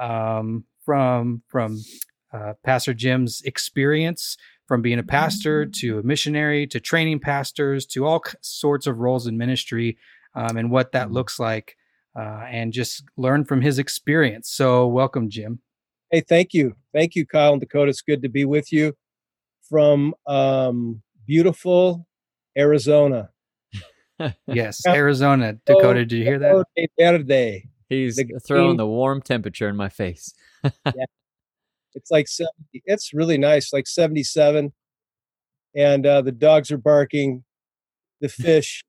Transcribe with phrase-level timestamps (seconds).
[0.00, 1.80] um, from from
[2.32, 8.04] uh, Pastor Jim's experience from being a pastor to a missionary to training pastors to
[8.04, 9.96] all sorts of roles in ministry
[10.34, 11.76] um, and what that looks like,
[12.18, 14.50] uh, and just learn from his experience.
[14.50, 15.60] So, welcome, Jim.
[16.10, 16.74] Hey, thank you.
[16.92, 17.90] Thank you, Kyle and Dakota.
[17.90, 18.94] It's good to be with you
[19.68, 22.08] from um, beautiful
[22.58, 23.30] Arizona.
[24.46, 26.06] Yes, Arizona, Dakota.
[26.06, 26.64] Did you hear that?
[26.96, 27.68] Verde.
[27.88, 30.32] He's The throwing green- the warm temperature in my face.
[30.64, 31.04] yeah.
[31.94, 32.50] It's like 70.
[32.86, 34.72] It's really nice, like 77.
[35.76, 37.44] And uh, the dogs are barking.
[38.20, 38.82] The fish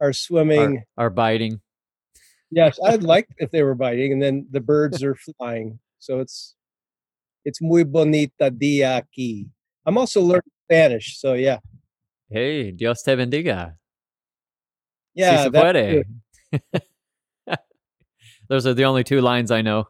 [0.00, 0.84] are swimming.
[0.96, 1.60] Are biting.
[2.50, 4.12] Yes, I'd like if they were biting.
[4.12, 5.78] And then the birds are flying.
[5.98, 6.54] So it's
[7.44, 9.46] it's muy bonita dia aquí.
[9.84, 11.18] I'm also learning Spanish.
[11.18, 11.58] So yeah.
[12.28, 13.74] Hey, Dios te bendiga.
[15.14, 15.38] Yeah.
[15.38, 16.04] si se puede.
[18.46, 18.54] Too.
[18.54, 19.84] Those are the only two lines I know.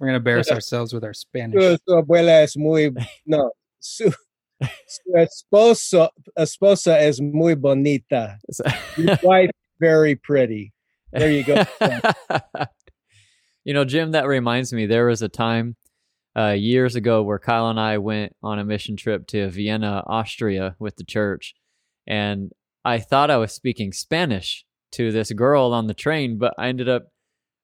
[0.00, 1.62] We're gonna embarrass ourselves with our Spanish.
[1.62, 2.90] Su, su abuela es muy
[3.24, 4.12] no su,
[4.86, 8.38] su esposo esposa es muy bonita.
[8.96, 10.72] Your wife very pretty.
[11.12, 11.64] There you go.
[13.64, 15.76] you know, Jim, that reminds me, there was a time
[16.36, 20.76] uh, years ago where Kyle and I went on a mission trip to Vienna, Austria
[20.78, 21.54] with the church.
[22.06, 22.52] And
[22.84, 26.88] I thought I was speaking Spanish to this girl on the train, but I ended
[26.88, 27.08] up,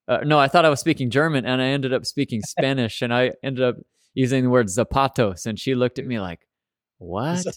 [0.09, 3.13] uh, no, I thought I was speaking German and I ended up speaking Spanish and
[3.15, 3.77] I ended up
[4.15, 5.47] using the word zapatos.
[5.47, 6.41] And she looked at me like,
[6.99, 7.45] what?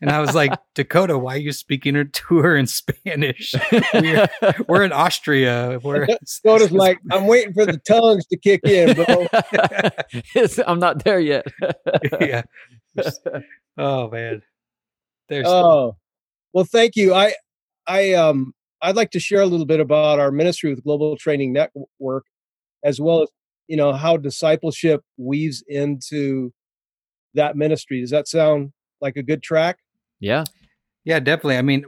[0.00, 3.52] And I was like, Dakota, why are you speaking her to her in Spanish?
[3.92, 4.28] We're,
[4.68, 5.80] we're in Austria.
[5.82, 6.06] We're
[6.44, 9.26] Dakota's like, I'm waiting for the tongues to kick in, bro.
[10.36, 11.48] It's- I'm not there yet.
[12.20, 12.42] yeah.
[13.76, 14.42] Oh man.
[15.28, 15.96] There's Oh,
[16.52, 17.12] well, thank you.
[17.12, 17.34] I,
[17.88, 21.52] I, um, I'd like to share a little bit about our ministry with Global Training
[21.52, 22.26] Network,
[22.84, 23.28] as well as
[23.66, 26.52] you know how discipleship weaves into
[27.34, 28.00] that ministry.
[28.00, 29.78] Does that sound like a good track?
[30.20, 30.44] yeah.
[31.04, 31.56] yeah, definitely.
[31.58, 31.84] I mean,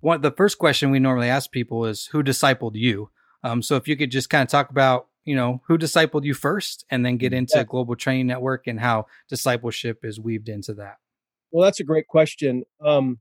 [0.00, 3.10] one the first question we normally ask people is who discipled you?
[3.42, 6.34] Um, so if you could just kind of talk about, you know, who discipled you
[6.34, 7.64] first and then get into Yeah.
[7.64, 10.96] Global Training Network and how discipleship is weaved into that.
[11.50, 12.64] Well, that's a great question.
[12.82, 13.20] Um,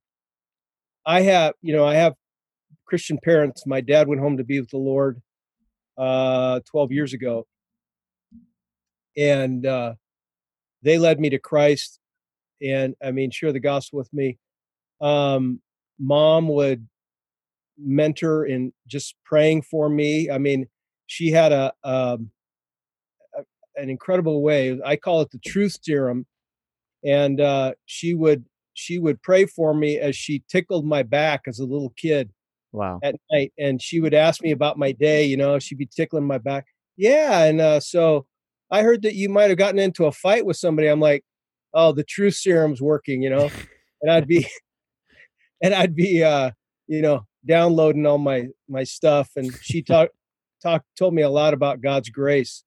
[1.05, 2.13] I have, you know, I have
[2.93, 3.65] Christian parents.
[3.65, 5.19] My dad went home to be with the Lord
[5.97, 7.47] uh, 12 years ago,
[9.17, 9.95] and uh,
[10.83, 11.99] they led me to Christ.
[12.61, 14.37] And I mean, share the gospel with me.
[15.01, 15.59] Um,
[15.99, 16.87] Mom would
[17.79, 20.29] mentor in just praying for me.
[20.29, 20.67] I mean,
[21.07, 22.29] she had a, um,
[23.35, 23.41] a
[23.75, 24.79] an incredible way.
[24.85, 26.27] I call it the truth serum
[27.03, 28.45] and uh, she would
[28.75, 32.29] she would pray for me as she tickled my back as a little kid
[32.73, 32.99] Wow.
[33.03, 36.25] at night and she would ask me about my day you know she'd be tickling
[36.25, 36.65] my back
[36.97, 38.25] yeah and uh, so
[38.71, 41.23] i heard that you might have gotten into a fight with somebody i'm like
[41.73, 43.49] oh the truth serum's working you know
[44.01, 44.45] and i'd be
[45.61, 46.51] and i'd be uh
[46.87, 50.13] you know downloading all my my stuff and she talked
[50.61, 52.63] talked told me a lot about god's grace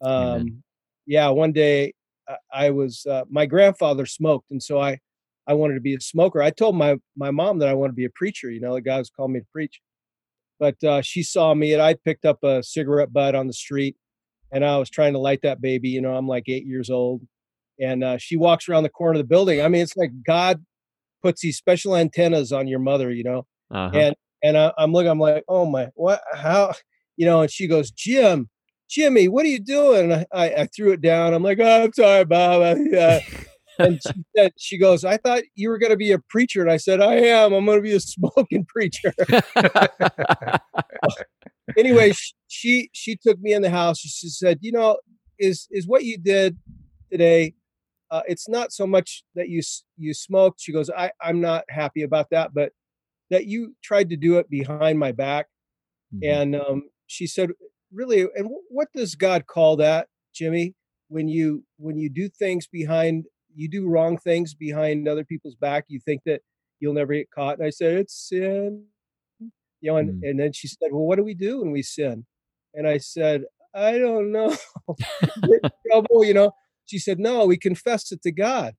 [0.00, 0.62] um Amen.
[1.06, 1.92] yeah one day
[2.28, 4.98] I- I was uh, my grandfather smoked, and so I
[5.48, 6.42] I wanted to be a smoker.
[6.42, 8.50] I told my my mom that I wanted to be a preacher.
[8.50, 9.80] You know, the guy was calling me to preach,
[10.60, 13.96] but uh, she saw me, and I picked up a cigarette butt on the street,
[14.52, 15.88] and I was trying to light that baby.
[15.88, 17.22] You know, I'm like eight years old,
[17.80, 19.60] and uh, she walks around the corner of the building.
[19.62, 20.64] I mean, it's like God
[21.22, 23.10] puts these special antennas on your mother.
[23.10, 23.96] You know, Uh-huh.
[23.98, 26.72] and and I, I'm looking, I'm like, oh my, what, how,
[27.16, 27.40] you know?
[27.40, 28.48] And she goes, Jim,
[28.88, 30.12] Jimmy, what are you doing?
[30.12, 31.34] And I, I, I threw it down.
[31.34, 32.76] I'm like, oh, I'm sorry, Bob.
[32.90, 33.18] Yeah.
[33.78, 36.70] And she said, she goes, I thought you were going to be a preacher, and
[36.70, 37.52] I said, I am.
[37.52, 39.12] I'm going to be a smoking preacher.
[41.76, 43.98] anyway, sh- she she took me in the house.
[43.98, 44.98] She said, you know,
[45.38, 46.56] is is what you did
[47.10, 47.54] today.
[48.10, 49.62] Uh, it's not so much that you
[49.96, 50.60] you smoked.
[50.60, 52.72] She goes, I I'm not happy about that, but
[53.30, 55.46] that you tried to do it behind my back.
[56.14, 56.32] Mhm.
[56.32, 57.50] And um, she said,
[57.92, 60.74] really, and wh- what does God call that, Jimmy?
[61.08, 63.24] When you when you do things behind,
[63.58, 65.84] you do wrong things behind other people's back.
[65.88, 66.42] You think that
[66.80, 67.58] you'll never get caught.
[67.58, 68.84] And I said, it's sin.
[69.80, 70.30] You know, and, Mm.
[70.30, 72.24] and then she said, well, what do we do when we sin?
[72.74, 73.44] And I said,
[73.74, 74.56] I don't know.
[75.90, 76.52] trouble, you know.
[76.86, 78.74] She said, No, we confessed it to God.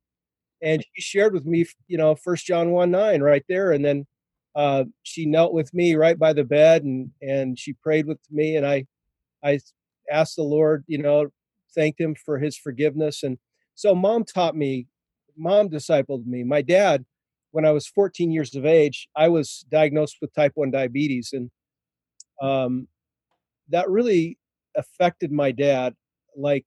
[0.61, 3.71] And she shared with me, you know, First John 1 9 right there.
[3.71, 4.07] And then
[4.55, 8.55] uh, she knelt with me right by the bed and and she prayed with me.
[8.55, 8.85] And I
[9.43, 9.59] I
[10.11, 11.27] asked the Lord, you know,
[11.75, 13.23] thanked him for his forgiveness.
[13.23, 13.37] And
[13.79, 14.87] so mom taught me,
[15.37, 16.43] mom discipled me.
[16.43, 17.05] My dad,
[17.51, 21.29] when I was 14 years of age, I was diagnosed with type 1 diabetes.
[21.31, 21.49] And
[22.41, 22.89] um,
[23.69, 24.37] that really
[24.75, 25.95] affected my dad.
[26.35, 26.65] Like,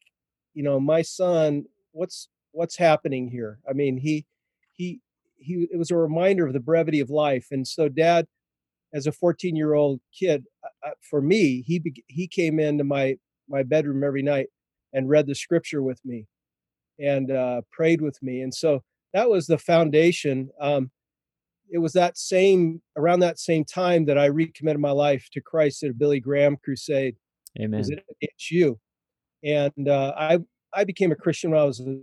[0.55, 3.59] you know, my son, what's what's happening here?
[3.69, 4.25] I mean, he
[4.73, 5.01] he
[5.37, 7.49] he it was a reminder of the brevity of life.
[7.51, 8.27] And so dad
[8.95, 13.17] as a 14 year old kid uh, uh, for me he he came into my
[13.49, 14.49] my bedroom every night
[14.95, 16.27] and read the scripture with me
[16.99, 18.83] and uh, prayed with me and so
[19.15, 20.91] that was the foundation um,
[21.71, 25.83] it was that same around that same time that i recommitted my life to christ
[25.83, 27.17] at a billy graham crusade
[27.61, 27.85] amen.
[28.21, 28.79] it's you
[29.45, 30.39] and uh, i
[30.75, 31.99] i became a christian when i was a,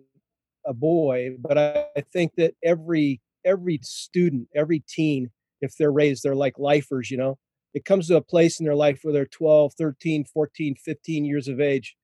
[0.66, 5.30] a boy but I, I think that every every student every teen
[5.62, 7.38] if they're raised they're like lifers you know?
[7.74, 11.48] It comes to a place in their life where they're 12 13 14 15 years
[11.48, 11.96] of age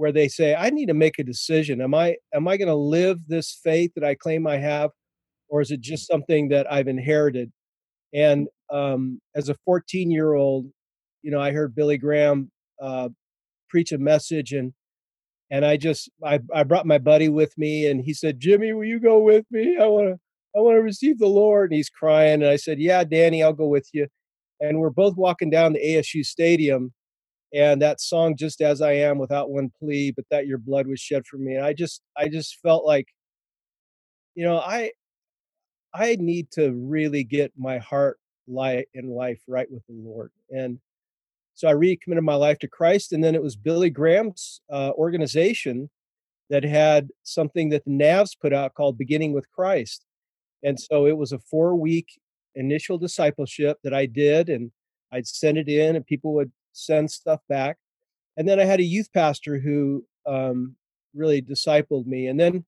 [0.00, 2.74] where they say i need to make a decision am i am i going to
[2.74, 4.90] live this faith that i claim i have
[5.48, 7.52] or is it just something that i've inherited
[8.14, 10.66] and um, as a 14 year old
[11.22, 12.50] you know i heard billy graham
[12.82, 13.08] uh,
[13.68, 14.72] preach a message and
[15.50, 18.84] and i just I, I brought my buddy with me and he said jimmy will
[18.84, 20.18] you go with me i want to
[20.56, 21.70] I want to receive the Lord.
[21.70, 22.42] And he's crying.
[22.42, 24.08] And I said, Yeah, Danny, I'll go with you.
[24.60, 26.92] And we're both walking down the ASU stadium.
[27.52, 31.00] And that song, Just As I Am, without one plea, but that your blood was
[31.00, 31.54] shed for me.
[31.54, 33.08] And I just, I just felt like,
[34.34, 34.92] you know, I,
[35.92, 40.30] I need to really get my heart light in life right with the Lord.
[40.50, 40.78] And
[41.54, 43.12] so I recommitted my life to Christ.
[43.12, 45.90] And then it was Billy Graham's uh, organization
[46.48, 50.04] that had something that the Navs put out called Beginning with Christ.
[50.62, 52.06] And so it was a four week
[52.54, 54.70] initial discipleship that I did, and
[55.12, 57.76] I'd send it in, and people would send stuff back.
[58.36, 60.76] And then I had a youth pastor who um,
[61.14, 62.26] really discipled me.
[62.26, 62.64] And then,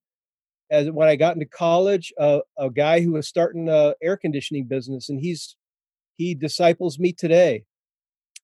[0.70, 4.64] as when I got into college, uh, a guy who was starting a air conditioning
[4.64, 5.56] business, and he's
[6.16, 7.64] he disciples me today.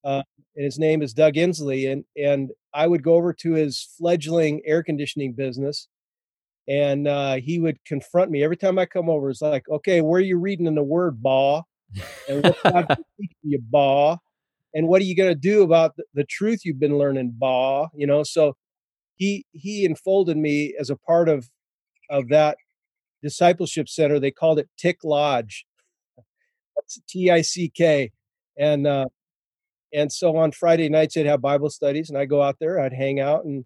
[0.03, 0.23] Uh,
[0.55, 4.61] and his name is Doug Inslee, and and I would go over to his fledgling
[4.65, 5.87] air conditioning business,
[6.67, 9.29] and uh, he would confront me every time I come over.
[9.29, 11.63] It's like, okay, where are you reading in the Word, Baugh?
[12.27, 14.17] And teaching you, Baugh?
[14.73, 17.89] And what are you going to do about the, truth you've been learning, Baugh?
[17.95, 18.55] You know, so
[19.15, 21.49] he he enfolded me as a part of
[22.09, 22.57] of that
[23.21, 24.19] discipleship center.
[24.19, 25.65] They called it Tick Lodge.
[26.75, 28.11] That's T I C K,
[28.57, 29.05] and uh,
[29.93, 32.93] and so on Friday nights they'd have Bible studies, and i'd go out there, I'd
[32.93, 33.65] hang out and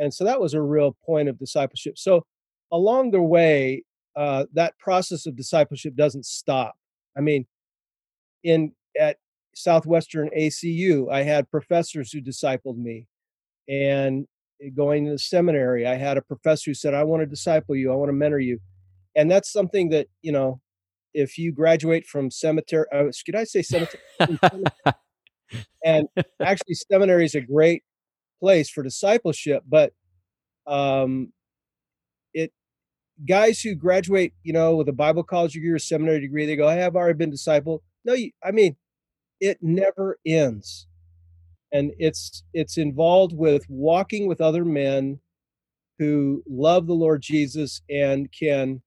[0.00, 1.98] and so that was a real point of discipleship.
[1.98, 2.24] So
[2.72, 3.84] along the way,
[4.16, 6.74] uh, that process of discipleship doesn't stop.
[7.16, 7.46] I mean,
[8.42, 9.18] in at
[9.54, 13.06] Southwestern ACU, I had professors who discipled me,
[13.68, 14.26] and
[14.76, 17.92] going to the seminary, I had a professor who said, "I want to disciple you.
[17.92, 18.60] I want to mentor you,"
[19.16, 20.60] and that's something that you know,
[21.14, 24.00] if you graduate from cemetery, uh, should I say cemetery?
[25.84, 26.08] and
[26.40, 27.82] actually, seminary is a great
[28.40, 29.92] place for discipleship, but
[30.66, 31.32] um,
[32.34, 32.52] it
[33.28, 36.68] guys who graduate, you know, with a Bible college degree or seminary degree, they go,
[36.68, 38.76] "I have already been discipled." No, you, I mean,
[39.40, 40.86] it never ends,
[41.72, 45.20] and it's it's involved with walking with other men
[45.98, 48.82] who love the Lord Jesus and can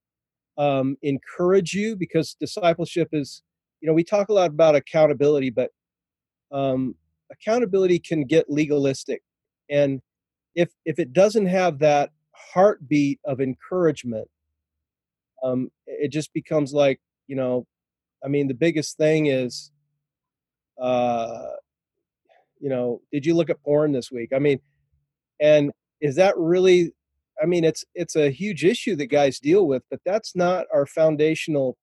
[0.58, 3.42] um, encourage you because discipleship is,
[3.80, 5.70] you know, we talk a lot about accountability, but
[6.52, 6.96] um,
[7.30, 9.22] accountability can get legalistic.
[9.70, 10.00] And
[10.54, 14.28] if if it doesn't have that heartbeat of encouragement
[15.42, 17.66] um it just becomes like you know
[18.24, 19.70] i mean the biggest thing is
[20.80, 21.50] uh
[22.60, 24.58] you know did you look at porn this week i mean
[25.40, 26.92] and is that really
[27.42, 30.86] i mean it's it's a huge issue that guys deal with but that's not our
[30.86, 31.76] foundational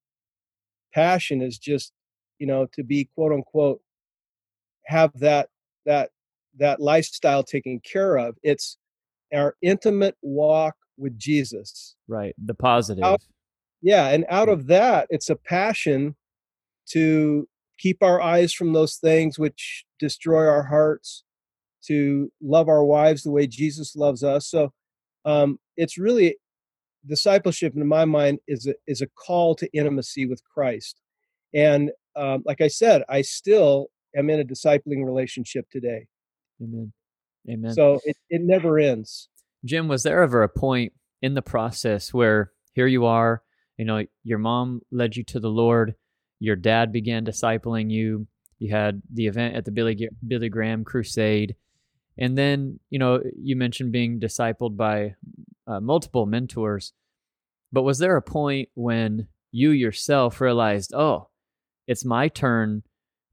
[0.94, 1.94] passion is just
[2.40, 3.82] you know to be quote unquote
[4.86, 5.48] have that
[5.86, 6.10] that
[6.58, 8.36] that lifestyle taken care of.
[8.44, 8.78] It's
[9.34, 11.96] our intimate walk with Jesus.
[12.08, 12.36] Right.
[12.44, 13.04] The positive.
[13.04, 13.22] Out,
[13.82, 14.10] yeah.
[14.10, 16.16] And out of that, it's a passion
[16.90, 17.48] to
[17.82, 21.24] keep our eyes from those things which destroy our hearts,
[21.88, 24.48] to love our wives the way Jesus loves us.
[24.48, 24.72] So
[25.26, 26.38] um, it's really
[27.08, 31.02] discipleship, in my mind, is a, is a call to intimacy with Christ.
[31.56, 36.06] And um, like I said, I still am in a discipling relationship today
[36.62, 36.94] Amen.
[37.50, 37.74] Amen.
[37.74, 39.30] So it, it never ends.
[39.66, 43.42] Jim, was there ever a point in the process where here you are,
[43.78, 45.96] you know, your mom led you to the Lord,
[46.42, 51.56] your dad began discipling you, you had the event at the Billy Billy Graham Crusade,
[52.18, 55.14] and then you know you mentioned being discipled by
[55.68, 56.94] uh, multiple mentors.
[57.72, 61.30] But was there a point when you yourself realized, oh,
[61.88, 62.84] it's my turn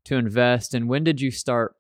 [0.04, 0.74] to invest?
[0.74, 1.74] And when did you start,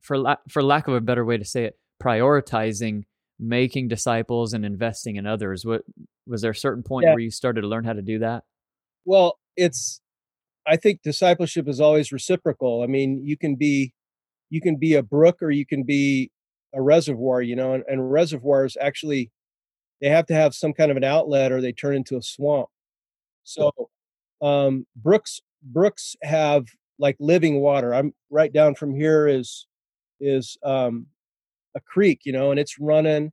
[0.00, 3.02] for la- for lack of a better way to say it, prioritizing
[3.40, 5.64] making disciples and investing in others?
[5.66, 5.82] What
[6.26, 7.10] was there a certain point yeah.
[7.10, 8.44] where you started to learn how to do that?
[9.04, 10.00] Well, it's
[10.70, 12.82] I think discipleship is always reciprocal.
[12.82, 13.92] I mean, you can be
[14.50, 16.30] you can be a brook or you can be
[16.74, 19.30] a reservoir, you know, and, and reservoirs actually
[20.00, 22.68] they have to have some kind of an outlet or they turn into a swamp.
[23.44, 23.72] So
[24.42, 26.66] um brooks brooks have
[27.00, 27.92] like living water.
[27.94, 29.66] I'm right down from here is
[30.20, 31.06] is um
[31.76, 33.32] a creek, you know, and it's running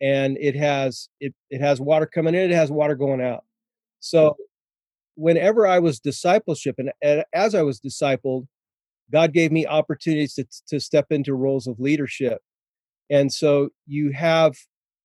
[0.00, 3.44] and it has it it has water coming in, it has water going out.
[4.00, 4.36] So
[5.16, 8.46] whenever I was discipleship and, as I was discipled,
[9.12, 12.40] God gave me opportunities to to step into roles of leadership.
[13.10, 14.56] And so you have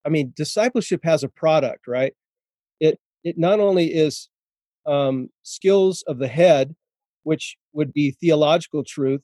[0.06, 2.14] I mean discipleship has a product, right?
[2.80, 4.30] It it not only is
[4.86, 6.76] um, skills of the head,
[7.24, 9.24] which would be theological truth,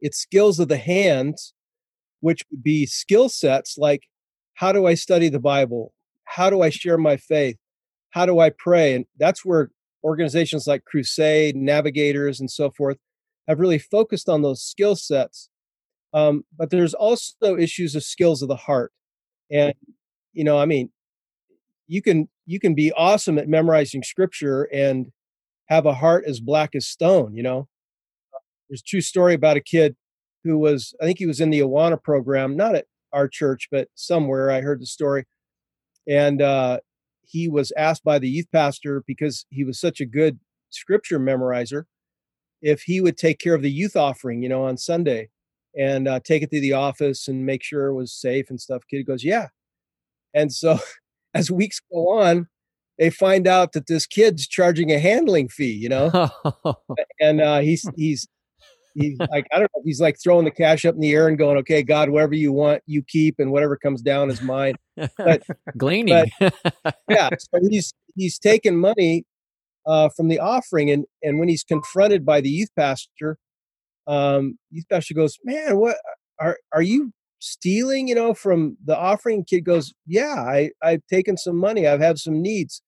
[0.00, 1.54] it's skills of the hands,
[2.20, 4.02] which would be skill sets like
[4.54, 5.92] how do I study the Bible?
[6.24, 7.58] How do I share my faith?
[8.12, 8.94] How do I pray?
[8.94, 9.70] And that's where
[10.04, 12.96] organizations like Crusade, Navigators, and so forth
[13.48, 15.48] have really focused on those skill sets.
[16.14, 18.92] Um, but there's also issues of skills of the heart.
[19.50, 19.74] And,
[20.32, 20.90] you know, I mean,
[21.88, 25.06] you can you can be awesome at memorizing scripture and
[25.66, 27.68] have a heart as black as stone, you know.
[28.68, 29.96] There's a true story about a kid
[30.44, 33.88] who was, I think he was in the Awana program, not at our church, but
[33.94, 34.50] somewhere.
[34.50, 35.24] I heard the story.
[36.08, 36.80] And uh,
[37.24, 40.38] he was asked by the youth pastor, because he was such a good
[40.70, 41.84] scripture memorizer,
[42.60, 45.28] if he would take care of the youth offering, you know, on Sunday
[45.76, 48.82] and uh, take it to the office and make sure it was safe and stuff.
[48.88, 49.48] Kid goes, Yeah.
[50.34, 50.78] And so
[51.34, 52.48] as weeks go on,
[52.98, 56.30] they find out that this kid's charging a handling fee, you know,
[57.20, 58.28] and uh, he's he's
[58.94, 61.38] he's like I don't know, he's like throwing the cash up in the air and
[61.38, 64.74] going, "Okay, God, whatever you want, you keep, and whatever comes down is mine."
[65.16, 65.42] But
[65.76, 66.54] gleaning, but,
[67.08, 69.24] yeah, so he's he's taking money
[69.86, 73.38] uh, from the offering, and and when he's confronted by the youth pastor,
[74.06, 75.96] um, youth pastor goes, "Man, what
[76.38, 81.36] are are you stealing, you know, from the offering kid goes, Yeah, I, I've taken
[81.36, 81.86] some money.
[81.86, 82.82] I've had some needs.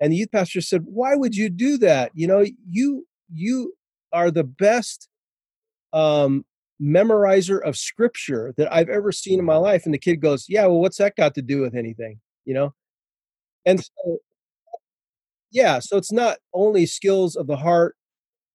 [0.00, 2.10] And the youth pastor said, Why would you do that?
[2.14, 3.74] You know, you you
[4.12, 5.08] are the best
[5.94, 6.44] um
[6.82, 9.84] memorizer of scripture that I've ever seen in my life.
[9.86, 12.20] And the kid goes, Yeah, well, what's that got to do with anything?
[12.44, 12.74] You know?
[13.66, 14.18] And so
[15.54, 17.96] yeah, so it's not only skills of the heart,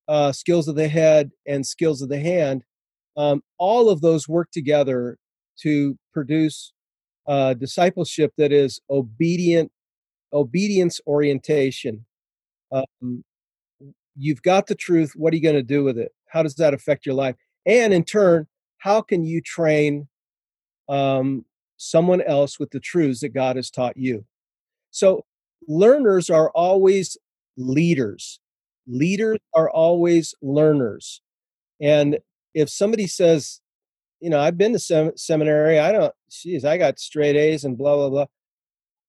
[0.10, 2.64] uh, skills of the head, and skills of the hand,
[3.16, 5.18] um, all of those work together
[5.62, 6.74] to produce
[7.28, 9.72] uh, discipleship that is obedient,
[10.34, 12.06] obedience orientation.
[12.72, 13.24] Um,
[14.18, 15.14] you've got the truth.
[15.16, 16.12] What are you going to do with it?
[16.30, 17.36] How does that affect your life?
[17.66, 20.08] And in turn, how can you train
[20.88, 21.46] um,
[21.78, 24.26] someone else with the truths that God has taught you?
[24.92, 25.26] So,
[25.68, 27.18] learners are always
[27.58, 28.40] leaders.
[28.88, 31.22] Leaders are always learners.
[31.82, 32.20] And
[32.54, 33.62] if somebody says,
[34.20, 37.78] you know, I've been to sem- seminary, I don't, geez, I got straight A's and
[37.78, 38.26] blah, blah, blah,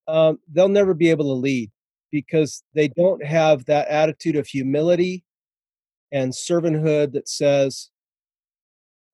[0.07, 1.71] um, they'll never be able to lead
[2.11, 5.23] because they don't have that attitude of humility
[6.11, 7.89] and servanthood that says,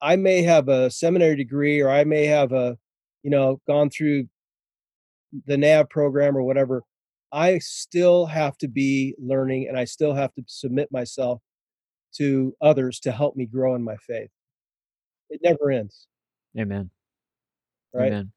[0.01, 2.77] I may have a seminary degree or I may have a,
[3.23, 4.27] you know, gone through
[5.45, 6.83] the NAV program or whatever.
[7.31, 11.41] I still have to be learning and I still have to submit myself
[12.17, 14.29] to others to help me grow in my faith.
[15.29, 16.07] It never ends.
[16.57, 16.89] Amen.
[17.93, 18.07] Right?
[18.07, 18.31] Amen.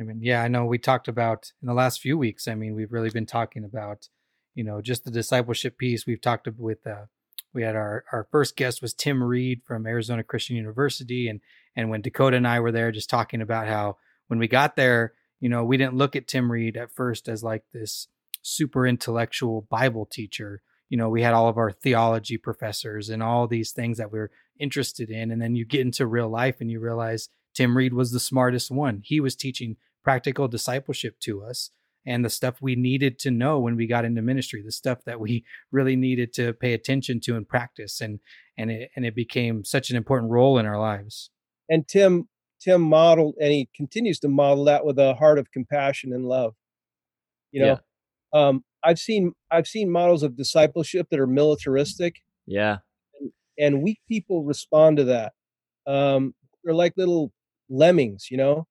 [0.00, 0.20] Amen.
[0.22, 2.48] Yeah, I know we talked about in the last few weeks.
[2.48, 4.08] I mean, we've really been talking about,
[4.54, 6.06] you know, just the discipleship piece.
[6.06, 7.06] We've talked with, uh,
[7.54, 11.28] we had our, our first guest was Tim Reed from Arizona Christian University.
[11.28, 11.40] And,
[11.76, 13.96] and when Dakota and I were there, just talking about how
[14.28, 17.42] when we got there, you know, we didn't look at Tim Reed at first as
[17.42, 18.08] like this
[18.42, 23.46] super intellectual Bible teacher you know, we had all of our theology professors and all
[23.46, 24.30] these things that we are
[24.60, 25.30] interested in.
[25.30, 28.70] And then you get into real life and you realize Tim Reed was the smartest
[28.70, 29.00] one.
[29.02, 31.70] He was teaching practical discipleship to us
[32.06, 35.20] and the stuff we needed to know when we got into ministry, the stuff that
[35.20, 38.00] we really needed to pay attention to and practice.
[38.00, 38.20] And
[38.56, 41.30] and it and it became such an important role in our lives.
[41.68, 42.28] and Tim
[42.60, 46.54] Tim modeled and he continues to model that with a heart of compassion and love.
[47.50, 47.78] You know,
[48.32, 48.48] yeah.
[48.48, 52.16] um, I've seen I've seen models of discipleship that are militaristic.
[52.46, 52.78] Yeah.
[53.20, 55.32] And, and weak people respond to that.
[55.86, 57.32] Um, they're like little
[57.68, 58.66] lemmings, you know,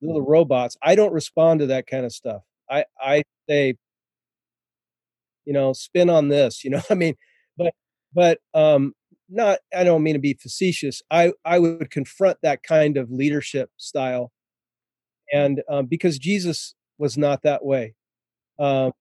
[0.00, 0.76] little robots.
[0.82, 2.42] I don't respond to that kind of stuff.
[2.72, 3.74] I I say,
[5.44, 6.82] you know, spin on this, you know.
[6.90, 7.14] I mean,
[7.56, 7.74] but
[8.14, 8.94] but um
[9.28, 11.02] not I don't mean to be facetious.
[11.10, 14.32] I I would confront that kind of leadership style,
[15.32, 17.94] and um, because Jesus was not that way.
[18.58, 18.92] Um,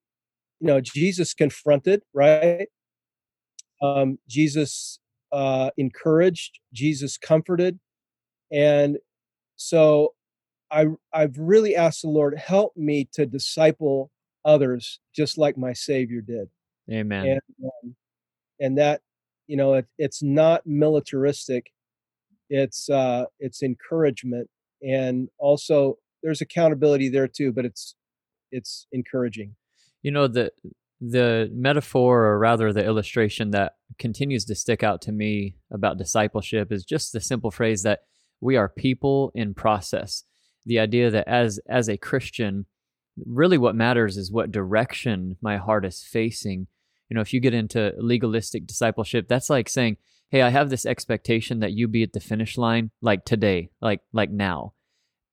[0.59, 2.67] you know, Jesus confronted, right?
[3.81, 4.99] Um, Jesus
[5.31, 7.79] uh, encouraged, Jesus comforted,
[8.51, 8.97] and
[9.55, 10.13] so
[10.71, 14.11] I I've really asked the Lord help me to disciple
[14.45, 16.49] others just like my Savior did.
[16.91, 17.25] Amen.
[17.25, 17.95] And, um,
[18.59, 19.01] and that
[19.47, 21.71] you know it, it's not militaristic
[22.49, 24.49] it's uh it's encouragement
[24.81, 27.95] and also there's accountability there too but it's
[28.51, 29.55] it's encouraging
[30.03, 30.51] you know the
[31.01, 36.71] the metaphor or rather the illustration that continues to stick out to me about discipleship
[36.71, 38.01] is just the simple phrase that
[38.39, 40.23] we are people in process
[40.65, 42.65] the idea that as as a christian
[43.25, 46.67] really what matters is what direction my heart is facing
[47.11, 49.97] you know, if you get into legalistic discipleship, that's like saying,
[50.29, 53.99] "Hey, I have this expectation that you be at the finish line like today, like
[54.13, 54.75] like now."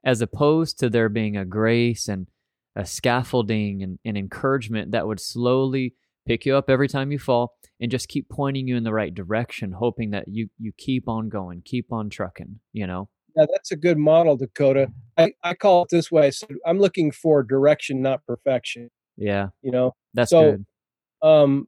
[0.04, 2.26] As opposed to there being a grace and
[2.74, 5.94] a scaffolding and, and encouragement that would slowly
[6.26, 9.14] pick you up every time you fall and just keep pointing you in the right
[9.14, 13.08] direction, hoping that you you keep on going, keep on trucking, you know?
[13.36, 14.90] Yeah, that's a good model, Dakota.
[15.16, 16.30] I, I call it this way.
[16.30, 18.90] So I'm looking for direction, not perfection.
[19.16, 19.48] Yeah.
[19.62, 19.94] You know?
[20.14, 20.66] That's so, good
[21.22, 21.66] um,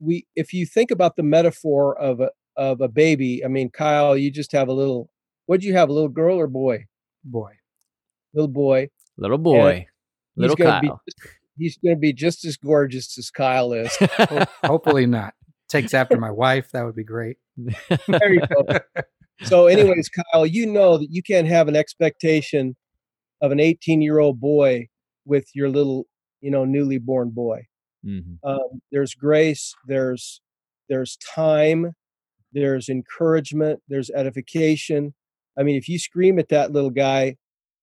[0.00, 4.16] we if you think about the metaphor of a of a baby, I mean, Kyle,
[4.16, 5.10] you just have a little.
[5.46, 6.86] What do you have, a little girl or boy?
[7.22, 7.52] Boy,
[8.32, 9.86] little boy, little boy,
[10.36, 10.80] little he's Kyle.
[10.80, 11.12] Be,
[11.58, 13.94] he's going to be just as gorgeous as Kyle is.
[14.64, 15.34] Hopefully not.
[15.68, 16.70] Takes after my wife.
[16.72, 17.38] That would be great.
[17.56, 18.78] there you go.
[19.42, 22.76] So, anyways, Kyle, you know that you can't have an expectation
[23.40, 24.88] of an 18 year old boy
[25.24, 26.06] with your little,
[26.40, 27.66] you know, newly born boy.
[28.06, 28.48] Mm-hmm.
[28.48, 29.74] Um, there's grace.
[29.86, 30.40] There's
[30.88, 31.92] there's time.
[32.52, 33.80] There's encouragement.
[33.88, 35.14] There's edification.
[35.58, 37.36] I mean, if you scream at that little guy,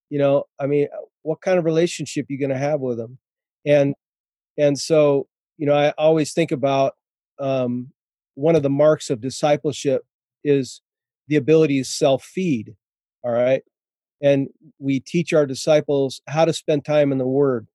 [0.10, 3.18] you know, I mean, uh, what kind of relationship you going to have with him?
[3.66, 3.96] And
[4.58, 6.94] and so, you know, I always think about
[7.40, 7.92] um,
[8.36, 10.04] one of the marks of discipleship
[10.44, 10.82] is
[11.32, 12.76] the ability to self feed.
[13.24, 13.64] All right.
[14.22, 17.68] And we teach our disciples how to spend time in the Word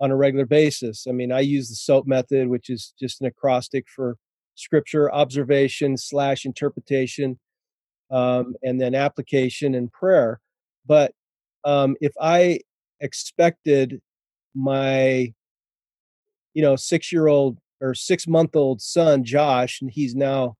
[0.00, 1.06] on a regular basis.
[1.08, 4.16] I mean, I use the SOAP method, which is just an acrostic for
[4.56, 7.38] scripture, observation slash interpretation,
[8.10, 10.40] um, and then application and prayer.
[10.84, 11.12] But
[11.64, 12.58] um, if I
[13.00, 14.00] expected
[14.52, 15.32] my,
[16.54, 20.56] you know, six year old or six month old son, Josh, and he's now,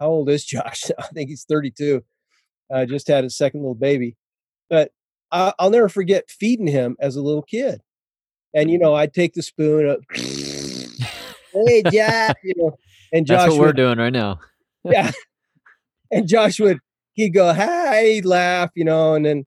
[0.00, 0.84] how old is Josh?
[0.98, 2.02] I think he's 32.
[2.70, 4.16] I uh, just had a second little baby.
[4.68, 4.90] But
[5.30, 7.80] I, I'll never forget feeding him as a little kid
[8.56, 12.76] and you know, I'd take the spoon, up, hey Jack, you know,
[13.12, 13.40] and Josh.
[13.40, 14.40] That's what we're doing right now.
[14.84, 15.12] yeah,
[16.10, 16.78] and Josh would
[17.12, 19.44] he'd go, "Hi," he'd laugh, you know, and then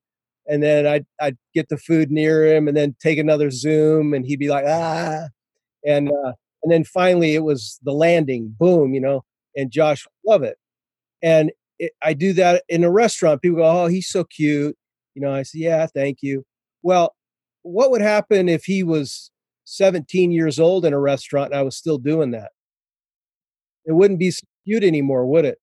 [0.47, 4.25] and then I'd I'd get the food near him, and then take another zoom, and
[4.25, 5.27] he'd be like, "Ah,"
[5.85, 9.23] and uh, and then finally it was the landing, boom, you know,
[9.55, 10.57] and Josh love it,
[11.21, 13.41] and it, I do that in a restaurant.
[13.41, 14.77] People go, "Oh, he's so cute,"
[15.15, 15.33] you know.
[15.33, 16.43] I say, "Yeah, thank you."
[16.83, 17.15] Well,
[17.63, 19.31] what would happen if he was
[19.65, 22.51] 17 years old in a restaurant and I was still doing that?
[23.85, 24.31] It wouldn't be
[24.65, 25.59] cute anymore, would it?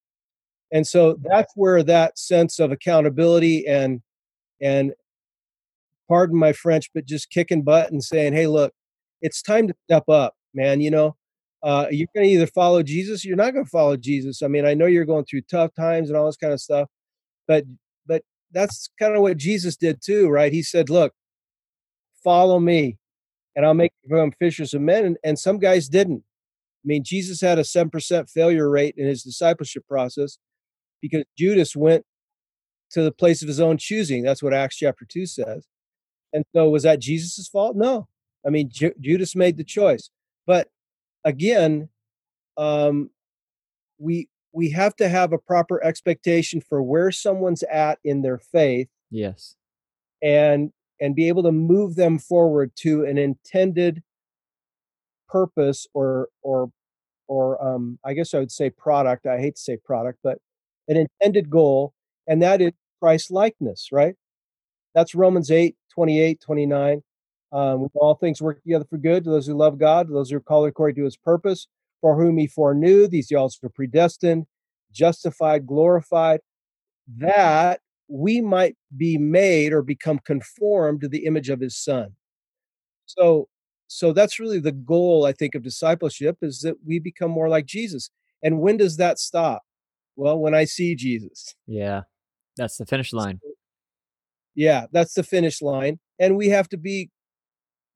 [0.72, 4.03] And so that's where that sense of accountability and
[4.61, 4.92] and
[6.09, 8.72] pardon my French, but just kicking butt and saying, "Hey, look,
[9.22, 11.16] it's time to step up, man." You know,
[11.66, 14.42] uh, you're going to either follow Jesus, or you're not going to follow Jesus.
[14.42, 16.88] I mean, I know you're going through tough times and all this kind of stuff,
[17.46, 17.64] but
[18.07, 20.52] but that's kind of what Jesus did too, right?
[20.52, 21.12] He said, "Look,
[22.22, 22.98] follow me
[23.57, 25.05] and I'll make them fishers of men.
[25.07, 26.22] And, and some guys didn't.
[26.22, 30.38] I mean, Jesus had a 7% failure rate in his discipleship process
[31.00, 32.05] because Judas went
[32.90, 34.22] to the place of his own choosing.
[34.22, 35.66] That's what Acts chapter 2 says.
[36.33, 37.76] And so, was that Jesus's fault?
[37.76, 38.07] No.
[38.46, 40.11] I mean, Ju- Judas made the choice.
[40.46, 40.68] But
[41.27, 41.91] again,
[42.57, 43.11] um,
[43.99, 48.89] we we have to have a proper expectation for where someone's at in their faith.
[49.11, 49.57] Yes.
[50.23, 54.03] And and be able to move them forward to an intended
[55.29, 56.71] purpose or or
[57.29, 59.27] or um, I guess I would say product.
[59.27, 60.39] I hate to say product, but
[60.89, 61.93] an intended goal.
[62.27, 64.15] and that is Christ likeness, right?
[64.95, 67.03] That's Romans 8, 28, 29.
[67.53, 70.37] Um, all things work together for good to those who love God, to those who
[70.37, 71.69] are called according to his purpose,
[72.01, 74.47] for whom he foreknew, these he also predestined,
[74.93, 76.41] justified, glorified,
[77.19, 82.13] that we might be made or become conformed to the image of his son.
[83.07, 83.49] So
[83.89, 87.67] so that's really the goal I think of discipleship is that we become more like
[87.67, 88.11] Jesus.
[88.43, 89.63] And when does that stop?
[90.17, 91.55] Well, when I see Jesus.
[91.67, 92.03] Yeah.
[92.57, 93.41] That's the finish line.
[94.55, 95.99] Yeah, that's the finish line.
[96.19, 97.11] And we have to be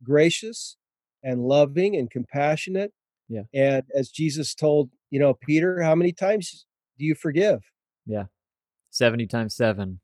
[0.03, 0.77] gracious
[1.23, 2.93] and loving and compassionate.
[3.29, 3.43] Yeah.
[3.55, 6.67] And as Jesus told, you know, Peter, how many times
[6.99, 7.61] do you forgive?
[8.07, 8.25] Yeah.
[8.91, 10.01] 70 times 7.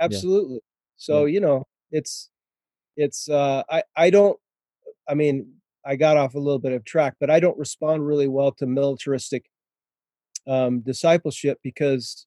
[0.00, 0.56] Absolutely.
[0.56, 0.60] Yeah.
[0.96, 1.34] So, yeah.
[1.34, 2.30] you know, it's
[2.96, 4.38] it's uh I I don't
[5.08, 8.28] I mean, I got off a little bit of track, but I don't respond really
[8.28, 9.46] well to militaristic
[10.46, 12.26] um discipleship because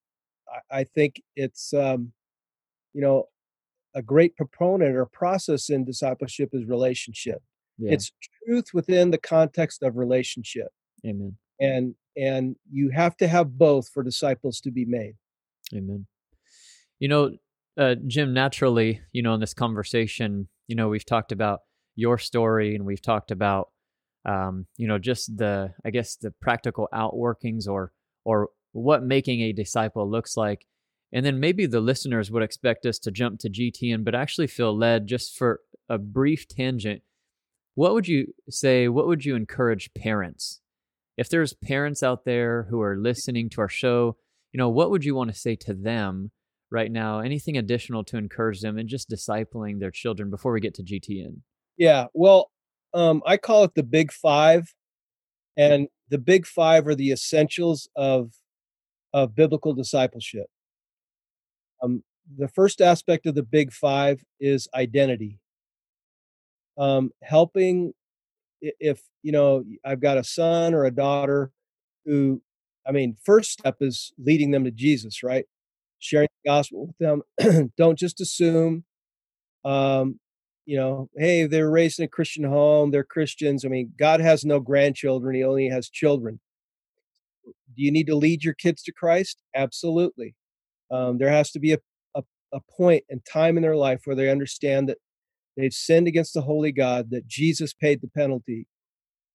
[0.49, 2.11] I, I think it's um
[2.93, 3.27] you know
[3.95, 7.41] a great proponent or process in discipleship is relationship.
[7.77, 7.93] Yeah.
[7.93, 8.11] It's
[8.45, 10.67] truth within the context of relationship.
[11.05, 11.37] Amen.
[11.59, 15.15] And and you have to have both for disciples to be made.
[15.73, 16.07] Amen.
[16.99, 17.31] You know,
[17.77, 21.61] uh, Jim, naturally, you know, in this conversation, you know, we've talked about
[21.95, 23.69] your story and we've talked about,
[24.25, 27.91] um, you know, just the, I guess, the practical outworkings or,
[28.25, 30.65] or what making a disciple looks like.
[31.13, 34.75] And then maybe the listeners would expect us to jump to GTN, but actually feel
[34.75, 37.01] led just for a brief tangent.
[37.75, 38.87] What would you say?
[38.87, 40.61] What would you encourage parents?
[41.17, 44.17] If there's parents out there who are listening to our show,
[44.53, 46.31] you know, what would you want to say to them
[46.69, 47.19] right now?
[47.19, 51.41] Anything additional to encourage them in just discipling their children before we get to GTN?
[51.77, 52.51] Yeah, well,
[52.93, 54.73] um, I call it the big five.
[55.57, 58.31] And the big five are the essentials of
[59.13, 60.47] of biblical discipleship.
[61.81, 62.03] Um,
[62.37, 65.39] the first aspect of the big five is identity.
[66.77, 67.93] Um, helping
[68.61, 71.51] if you know I've got a son or a daughter
[72.05, 72.41] who,
[72.87, 75.45] I mean, first step is leading them to Jesus, right?
[75.99, 77.71] Sharing the gospel with them.
[77.77, 78.85] Don't just assume,
[79.65, 80.19] um,
[80.65, 83.65] you know, hey, they're raised in a Christian home, they're Christians.
[83.65, 86.39] I mean, God has no grandchildren; He only has children.
[87.45, 89.41] Do you need to lead your kids to Christ?
[89.55, 90.35] Absolutely.
[90.91, 91.79] Um, there has to be a,
[92.15, 92.23] a,
[92.53, 94.97] a point and time in their life where they understand that
[95.55, 98.67] they've sinned against the holy God, that Jesus paid the penalty,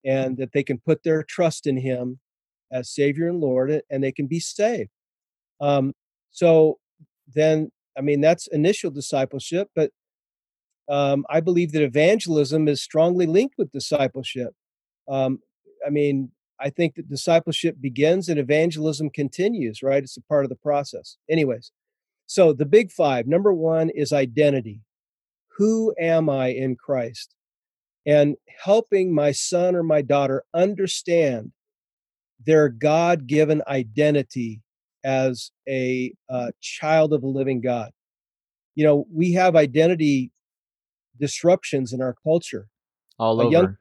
[0.05, 2.21] and that they can put their trust in Him
[2.71, 4.91] as Savior and Lord, and they can be saved.
[5.61, 5.95] Um,
[6.31, 6.79] so
[7.35, 9.91] then, I mean, that's initial discipleship, but
[10.89, 14.53] um, I believe that evangelism is strongly linked with discipleship.
[15.09, 15.41] Um,
[15.85, 20.03] I mean, I think that discipleship begins and evangelism continues, right?
[20.03, 21.17] It's a part of the process.
[21.31, 21.71] Anyways,
[22.27, 24.81] so the big five number one is identity.
[25.59, 27.35] Who am I in Christ?
[28.05, 31.53] And helping my son or my daughter understand
[32.45, 34.61] their God given identity
[35.05, 37.91] as a uh, child of the living God.
[38.75, 40.31] You know, we have identity
[41.19, 42.69] disruptions in our culture.
[43.19, 43.53] All uh, over.
[43.53, 43.77] Young,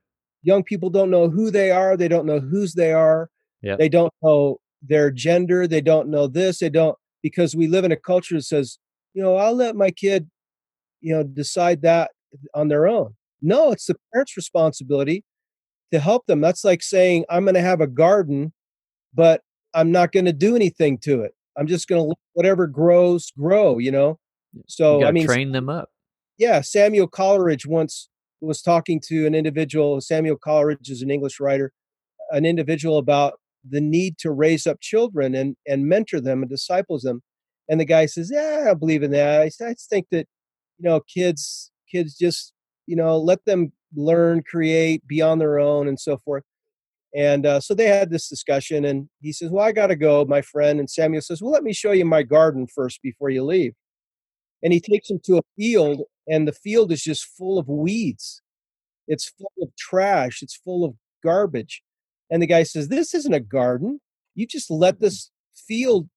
[0.45, 1.97] young people don't know who they are.
[1.97, 3.29] They don't know whose they are.
[3.62, 5.67] They don't know their gender.
[5.67, 6.60] They don't know this.
[6.60, 8.77] They don't because we live in a culture that says,
[9.15, 10.29] you know, I'll let my kid,
[11.01, 12.12] you know, decide that
[12.53, 13.15] on their own.
[13.41, 15.23] No, it's the parents' responsibility
[15.91, 16.41] to help them.
[16.41, 18.53] That's like saying, I'm going to have a garden,
[19.13, 19.41] but
[19.73, 21.34] I'm not going to do anything to it.
[21.58, 24.19] I'm just going to let whatever grows grow, you know?
[24.67, 25.89] So, I mean, train them up.
[26.38, 26.62] Yeah.
[26.62, 28.10] Samuel Coleridge once
[28.45, 29.99] was talking to an individual.
[30.01, 31.71] Samuel Coleridge is an English writer,
[32.31, 37.01] an individual about the need to raise up children and, and mentor them and disciples
[37.01, 37.21] them.
[37.67, 39.41] And the guy says, Yeah, I don't believe in that.
[39.41, 40.27] I, I think that,
[40.77, 42.53] you know, kids, kids just,
[42.86, 46.43] you know, let them learn, create, be on their own, and so forth.
[47.15, 50.25] And uh, so they had this discussion, and he says, Well, I got to go,
[50.25, 50.79] my friend.
[50.79, 53.73] And Samuel says, Well, let me show you my garden first before you leave.
[54.62, 58.41] And he takes him to a field, and the field is just full of weeds.
[59.07, 61.83] It's full of trash, it's full of garbage.
[62.29, 64.01] And the guy says, This isn't a garden.
[64.33, 65.05] You just let mm-hmm.
[65.05, 66.09] this field,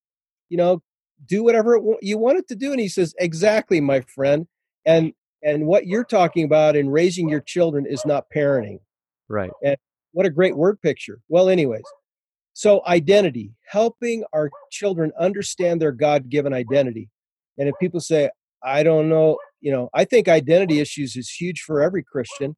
[0.49, 0.83] you know,
[1.27, 2.73] do whatever it, you want it to do.
[2.73, 4.47] And he says, Exactly, my friend.
[4.87, 8.81] And and what you're talking about in raising your children is not parenting.
[9.29, 9.51] Right.
[9.63, 9.77] And
[10.13, 11.21] what a great word picture.
[11.29, 11.85] Well, anyways,
[12.55, 17.09] so identity, helping our children understand their God given identity.
[17.57, 18.31] And if people say,
[18.65, 22.57] I don't know, you know, I think identity issues is huge for every Christian.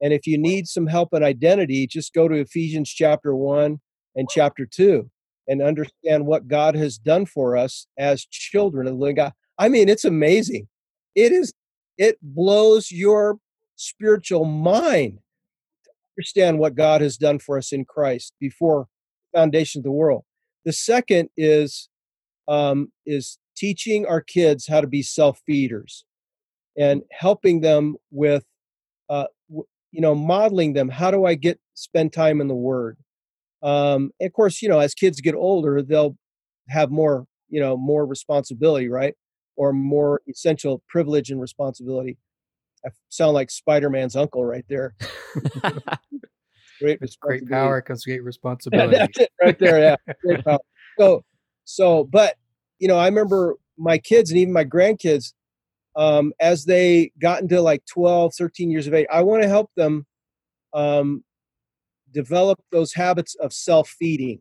[0.00, 3.78] And if you need some help in identity, just go to Ephesians chapter 1
[4.14, 5.10] and chapter 2.
[5.48, 9.32] and understand what God has done for us as children of the living God.
[9.58, 10.66] I mean, it's amazing.
[11.14, 11.52] It is,
[11.96, 13.38] it blows your
[13.76, 15.18] spiritual mind
[15.84, 18.88] to understand what God has done for us in Christ before
[19.32, 20.24] foundation of the world.
[20.64, 21.88] The second is
[22.48, 26.04] um, is teaching our kids how to be self feeders
[26.78, 28.44] and helping them with
[29.08, 32.96] uh, w- you know modeling them how do i get spend time in the word?
[33.62, 36.16] Um, of course you know as kids get older they'll
[36.68, 39.14] have more you know more responsibility right?
[39.56, 42.18] Or more essential privilege and responsibility.
[42.84, 44.94] I sound like spider-man's uncle right there.
[46.80, 48.98] Great, great power comes great responsibility.
[48.98, 50.58] that's it right there yeah great power.
[50.98, 51.24] so
[51.64, 52.34] so but
[52.78, 55.32] you know i remember my kids and even my grandkids
[55.96, 59.70] um, as they got into like 12 13 years of age i want to help
[59.76, 60.06] them
[60.74, 61.24] um,
[62.12, 64.40] develop those habits of self-feeding.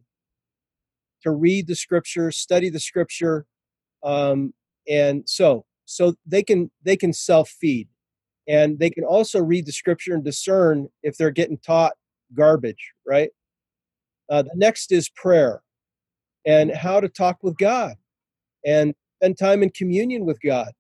[1.24, 3.48] To read the scripture study the scripture
[4.04, 4.54] um,
[4.88, 7.88] and so so they can they can self-feed.
[8.48, 11.94] And they can also read the scripture and discern if they're getting taught
[12.34, 13.30] garbage right?
[14.30, 15.62] Uh, the next is prayer
[16.46, 17.96] and how to talk with god
[18.66, 20.72] and spend time in communion with god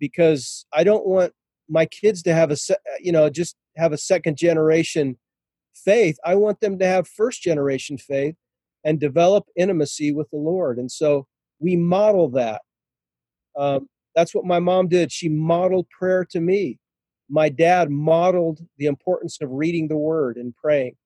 [0.00, 1.32] because I don't want
[1.68, 2.56] my kids to have a
[2.98, 5.16] you know just have a second generation
[5.74, 6.18] faith.
[6.24, 8.34] I want them to have first generation faith
[8.84, 10.78] and develop intimacy with the Lord.
[10.78, 11.26] And so
[11.58, 12.62] we model that.
[13.58, 15.12] Um, that's what my mom did.
[15.12, 16.78] She modeled prayer to me.
[17.28, 20.96] My dad modeled the importance of reading the Word and praying.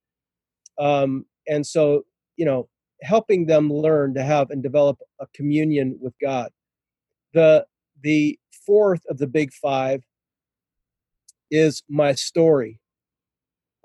[0.78, 2.02] Um, and so,
[2.36, 2.68] you know,
[3.02, 6.50] helping them learn to have and develop a communion with God.
[7.34, 7.66] The
[8.04, 10.04] the fourth of the big five
[11.50, 12.78] is my story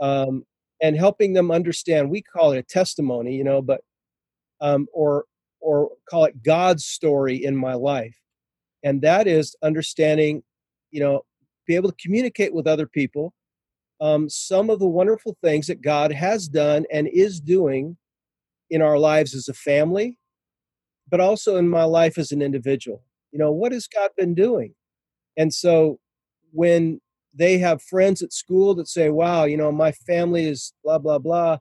[0.01, 0.43] um,
[0.81, 3.81] and helping them understand we call it a testimony you know but
[4.61, 5.25] um, or
[5.61, 8.17] or call it god's story in my life
[8.83, 10.43] and that is understanding
[10.91, 11.21] you know
[11.65, 13.33] be able to communicate with other people
[14.01, 17.97] um, some of the wonderful things that god has done and is doing
[18.69, 20.17] in our lives as a family
[21.09, 24.73] but also in my life as an individual you know what has god been doing?
[25.37, 25.99] And so
[26.51, 26.99] when
[27.33, 31.19] they have friends at school that say wow you know my family is blah blah
[31.19, 31.57] blah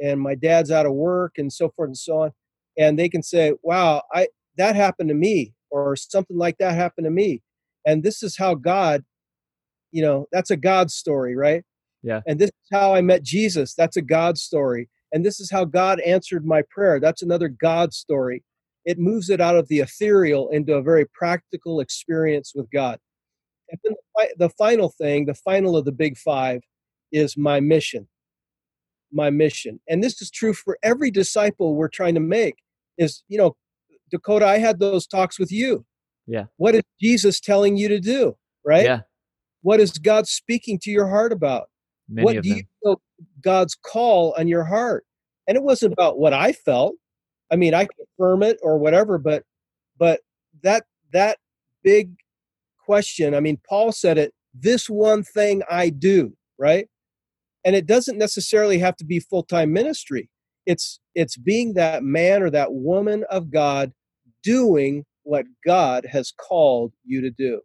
[0.00, 2.30] and my dad's out of work and so forth and so on
[2.78, 7.04] and they can say wow i that happened to me or something like that happened
[7.04, 7.42] to me
[7.86, 9.04] and this is how god
[9.92, 11.62] you know that's a god story right?
[12.02, 12.20] Yeah.
[12.26, 15.66] And this is how i met jesus that's a god story and this is how
[15.66, 18.42] god answered my prayer that's another god story
[18.84, 22.98] it moves it out of the ethereal into a very practical experience with God.
[23.70, 26.62] And then the, the final thing, the final of the big five,
[27.12, 28.08] is my mission.
[29.12, 29.80] My mission.
[29.88, 32.56] And this is true for every disciple we're trying to make.
[32.98, 33.56] Is, you know,
[34.10, 35.84] Dakota, I had those talks with you.
[36.26, 36.44] Yeah.
[36.56, 38.36] What is Jesus telling you to do?
[38.64, 38.84] Right?
[38.84, 39.00] Yeah.
[39.62, 41.68] What is God speaking to your heart about?
[42.08, 42.58] Many what of do them.
[42.58, 43.02] you feel
[43.42, 45.04] God's call on your heart?
[45.46, 46.94] And it wasn't about what I felt.
[47.50, 49.44] I mean, I confirm it or whatever, but
[49.98, 50.20] but
[50.62, 51.38] that that
[51.82, 52.12] big
[52.84, 53.34] question.
[53.34, 54.32] I mean, Paul said it.
[54.54, 56.88] This one thing I do, right?
[57.64, 60.28] And it doesn't necessarily have to be full time ministry.
[60.66, 63.92] It's it's being that man or that woman of God
[64.42, 67.60] doing what God has called you to do.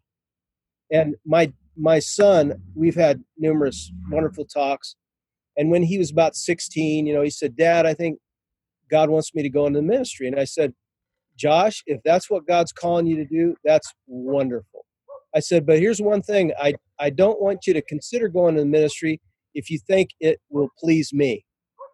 [0.91, 4.95] And my my son, we've had numerous wonderful talks.
[5.57, 8.19] And when he was about 16, you know, he said, Dad, I think
[8.89, 10.27] God wants me to go into the ministry.
[10.27, 10.73] And I said,
[11.37, 14.85] Josh, if that's what God's calling you to do, that's wonderful.
[15.35, 18.61] I said, but here's one thing I, I don't want you to consider going to
[18.61, 19.19] the ministry
[19.53, 21.45] if you think it will please me.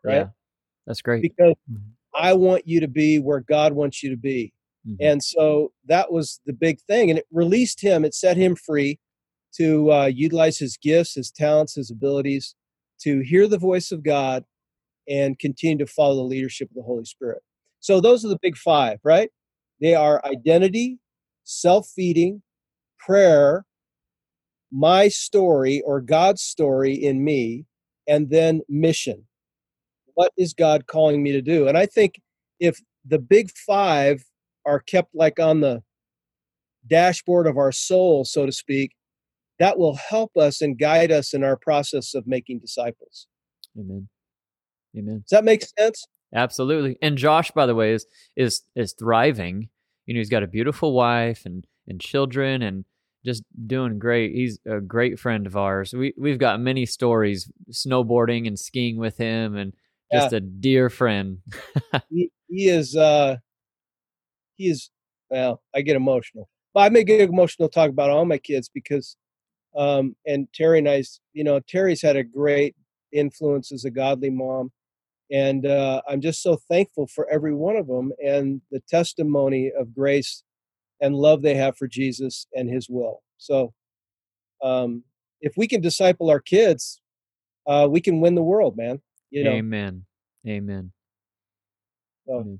[0.03, 0.15] Right?
[0.17, 0.27] Yeah.
[0.85, 1.21] That's great.
[1.21, 1.55] Because
[2.13, 4.53] I want you to be where God wants you to be.
[4.87, 4.97] Mhm.
[4.99, 7.09] And so that was the big thing.
[7.09, 8.99] And it released him, it set him free
[9.57, 12.55] to uh, utilize his gifts, his talents, his abilities
[13.01, 14.43] to hear the voice of God
[15.11, 17.41] and continue to follow the leadership of the Holy Spirit.
[17.81, 19.29] So those are the big five, right?
[19.81, 20.99] They are identity,
[21.43, 22.41] self feeding,
[22.97, 23.65] prayer,
[24.71, 27.65] my story or God's story in me,
[28.07, 29.27] and then mission.
[30.13, 31.67] What is God calling me to do?
[31.67, 32.21] And I think
[32.59, 34.23] if the big five
[34.65, 35.83] are kept like on the
[36.87, 38.91] dashboard of our soul, so to speak,
[39.59, 43.27] that will help us and guide us in our process of making disciples.
[43.77, 44.07] Amen.
[44.97, 45.23] Amen.
[45.27, 46.05] Does that make sense?
[46.33, 46.97] Absolutely.
[47.01, 49.69] And Josh, by the way, is is is thriving.
[50.05, 52.85] You know, he's got a beautiful wife and and children and
[53.25, 54.33] just doing great.
[54.33, 55.93] He's a great friend of ours.
[55.93, 59.73] We we've got many stories snowboarding and skiing with him and
[60.11, 61.39] just a dear friend.
[62.09, 63.37] He, he is uh
[64.57, 64.91] he is
[65.29, 69.15] well i get emotional but i may get emotional talk about all my kids because
[69.75, 71.01] um and terry and i
[71.33, 72.75] you know terry's had a great
[73.11, 74.71] influence as a godly mom
[75.31, 79.93] and uh, i'm just so thankful for every one of them and the testimony of
[79.93, 80.43] grace
[80.99, 83.73] and love they have for jesus and his will so
[84.63, 85.03] um
[85.41, 87.01] if we can disciple our kids
[87.67, 90.05] uh we can win the world man you know Amen.
[90.47, 90.91] Amen.
[92.27, 92.59] So- Amen.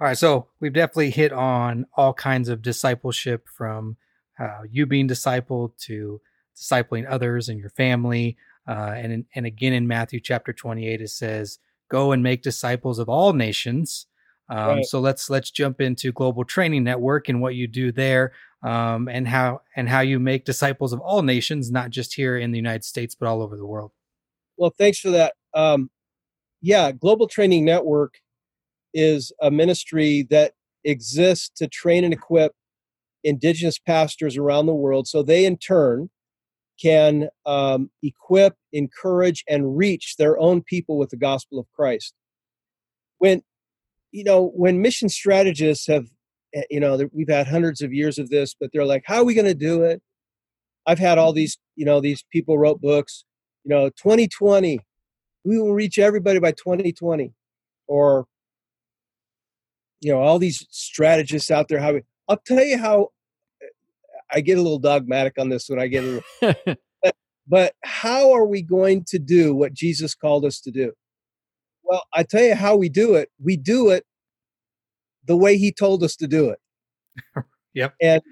[0.00, 3.96] All right, so we've definitely hit on all kinds of discipleship from
[4.38, 6.20] uh, you being discipled to
[6.56, 8.36] discipling others and your family.
[8.68, 11.58] Uh, and and again in Matthew chapter 28 it says,
[11.88, 14.06] "Go and make disciples of all nations."
[14.50, 14.84] Um, Right.
[14.84, 19.28] So let's let's jump into Global Training Network and what you do there, um, and
[19.28, 22.84] how and how you make disciples of all nations, not just here in the United
[22.84, 23.92] States but all over the world.
[24.56, 25.34] Well, thanks for that.
[25.54, 25.90] Um,
[26.60, 28.14] yeah, Global Training Network
[28.94, 30.52] is a ministry that
[30.84, 32.52] exists to train and equip
[33.22, 36.08] indigenous pastors around the world so they, in turn,
[36.80, 42.14] can um, equip, encourage, and reach their own people with the gospel of Christ.
[43.18, 43.42] When
[44.10, 46.06] you know, when mission strategists have,
[46.54, 49.24] eh, you know, we've had hundreds of years of this, but they're like, "How are
[49.24, 50.02] we going to do it?"
[50.86, 53.24] I've had all these, you know, these people wrote books,
[53.64, 54.80] you know, 2020,
[55.44, 57.34] we will reach everybody by 2020,
[57.86, 58.26] or
[60.00, 61.80] you know, all these strategists out there.
[61.80, 63.08] How we, I'll tell you how
[64.32, 66.06] I get a little dogmatic on this when I get a
[66.42, 66.76] little
[67.48, 70.92] but how are we going to do what Jesus called us to do?
[71.84, 73.30] Well, I tell you how we do it.
[73.42, 74.04] We do it
[75.26, 76.58] the way he told us to do it.
[77.74, 77.94] Yep.
[78.02, 78.22] And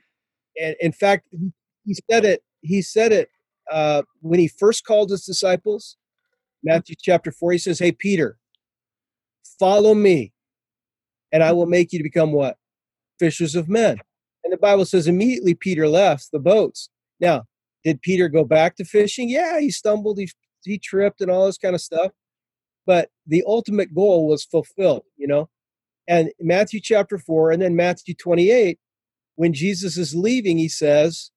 [0.60, 1.52] and in fact, he-
[1.84, 2.42] he said it.
[2.62, 3.30] He said it
[3.70, 5.96] uh, when he first called his disciples.
[6.64, 7.52] Matthew chapter four.
[7.52, 8.38] He says, "Hey Peter,
[9.58, 10.32] follow me,
[11.32, 12.58] and I will make you to become what
[13.18, 13.98] fishers of men."
[14.46, 16.88] And the Bible says immediately Peter left the boats.
[17.18, 17.46] Now,
[17.82, 19.28] did Peter go back to fishing?
[19.28, 20.30] Yeah, he stumbled, he
[20.62, 22.12] he tripped, and all this kind of stuff.
[22.86, 25.48] But the ultimate goal was fulfilled, you know.
[26.06, 28.78] And Matthew chapter four, and then Matthew twenty-eight,
[29.34, 31.32] when Jesus is leaving, he says,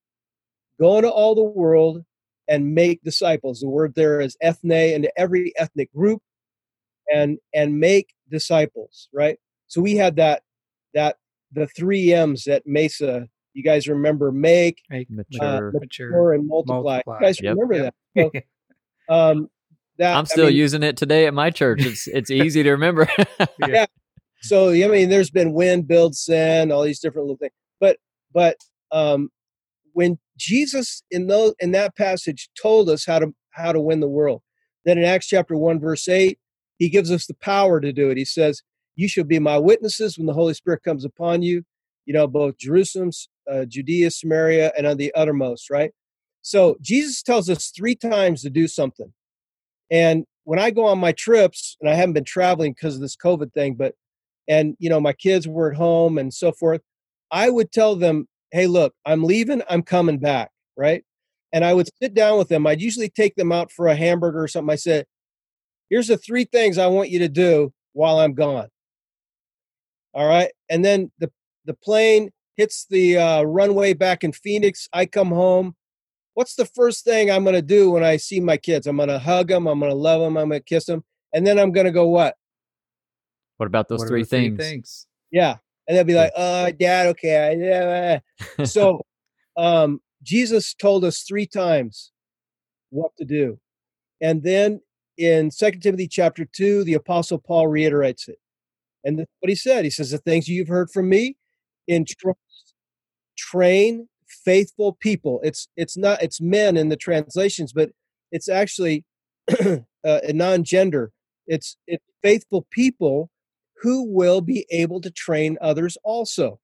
[0.80, 2.06] "Go into all the world
[2.48, 6.22] and make disciples." The word there is ethne, into every ethnic group,
[7.12, 9.10] and and make disciples.
[9.12, 9.40] Right.
[9.66, 10.44] So we had that
[10.94, 11.18] that
[11.52, 13.28] the three M's at Mesa.
[13.54, 15.72] You guys remember make, Make Mature.
[15.74, 15.80] mature.
[15.80, 17.02] mature, and multiply.
[17.06, 17.16] Multiply.
[17.20, 17.58] You guys Yep.
[17.58, 17.94] remember that?
[19.10, 19.50] So, um,
[19.98, 21.86] that I'm I still mean, using it today at my church.
[21.86, 23.08] It's it's easy to remember.
[23.58, 23.86] Yeah.
[24.42, 27.52] so I mean, there's been wind, build, send, all these different little things.
[27.80, 27.98] But
[28.34, 28.56] but
[28.92, 29.30] um,
[29.94, 34.08] when Jesus in those in that passage told us how to how to win the
[34.08, 34.42] world,
[34.86, 36.40] then in Acts chapter one verse eight,
[36.78, 38.18] he gives us the power to do it.
[38.18, 38.62] He says,
[39.00, 41.64] "You shall be my witnesses when the Holy Spirit comes upon you."
[42.06, 43.12] You know, both Jerusalem,
[43.50, 45.70] uh, Judea, Samaria, and on the uttermost.
[45.70, 45.92] Right.
[46.42, 49.14] So Jesus tells us three times to do something.
[49.92, 53.16] And when I go on my trips, and I haven't been traveling because of this
[53.16, 53.96] COVID thing, but
[54.50, 56.82] and you know my kids were at home and so forth
[57.32, 61.04] i would tell them hey look i'm leaving i'm coming back right
[61.54, 64.44] and i would sit down with them i'd usually take them out for a hamburger
[64.44, 65.06] or something i said
[65.90, 68.68] here's the three things i want you to do while i'm gone
[70.14, 71.32] all right and then the
[71.66, 75.76] the plane hits the uh, runway back in phoenix i come home
[76.34, 79.10] what's the first thing i'm going to do when i see my kids i'm going
[79.10, 81.60] to hug them i'm going to love them i'm going to kiss them and then
[81.60, 82.36] i'm going to go what
[83.60, 84.58] what about those What three the three things?
[84.58, 85.08] things?
[85.32, 85.58] Yeah.
[85.86, 87.58] And they'll be like, oh, dad, okay.
[87.60, 88.20] Yeah,
[88.58, 89.02] uh." so
[89.58, 92.14] um, Jesus told us three times
[92.90, 93.60] what to do.
[94.22, 94.80] And then
[95.18, 98.38] in Second Timothy chapter 2, the Apostle Paul reiterates it.
[99.04, 99.86] And this is what he said.
[99.86, 101.38] He says, The things you've heard from me,
[101.88, 102.74] entrust,
[103.38, 104.08] train
[104.46, 105.40] faithful people.
[105.44, 107.90] It's it's not it's men in the translations, but
[108.32, 109.06] it's actually
[109.60, 111.12] uh, a non-gender.
[111.48, 113.30] It's it's faithful people
[113.82, 116.60] who will be able to train others also.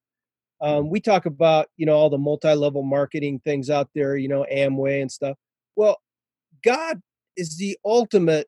[0.60, 4.46] Um, we talk about you know all the multi-level marketing things out there, you know
[4.52, 5.36] Amway and stuff.
[5.74, 5.98] Well,
[6.64, 7.00] God
[7.36, 8.46] is the ultimate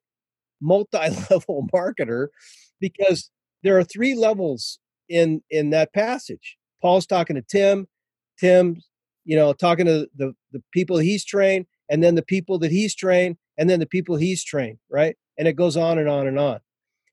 [0.61, 2.29] multi-level marketer
[2.81, 3.31] because
[3.63, 4.79] there are three levels
[5.09, 6.57] in in that passage.
[6.81, 7.87] Paul's talking to Tim,
[8.39, 8.77] Tim,
[9.25, 12.95] you know, talking to the the people he's trained, and then the people that he's
[12.95, 15.17] trained, and then the people he's trained, right?
[15.39, 16.61] And it goes on and on and on.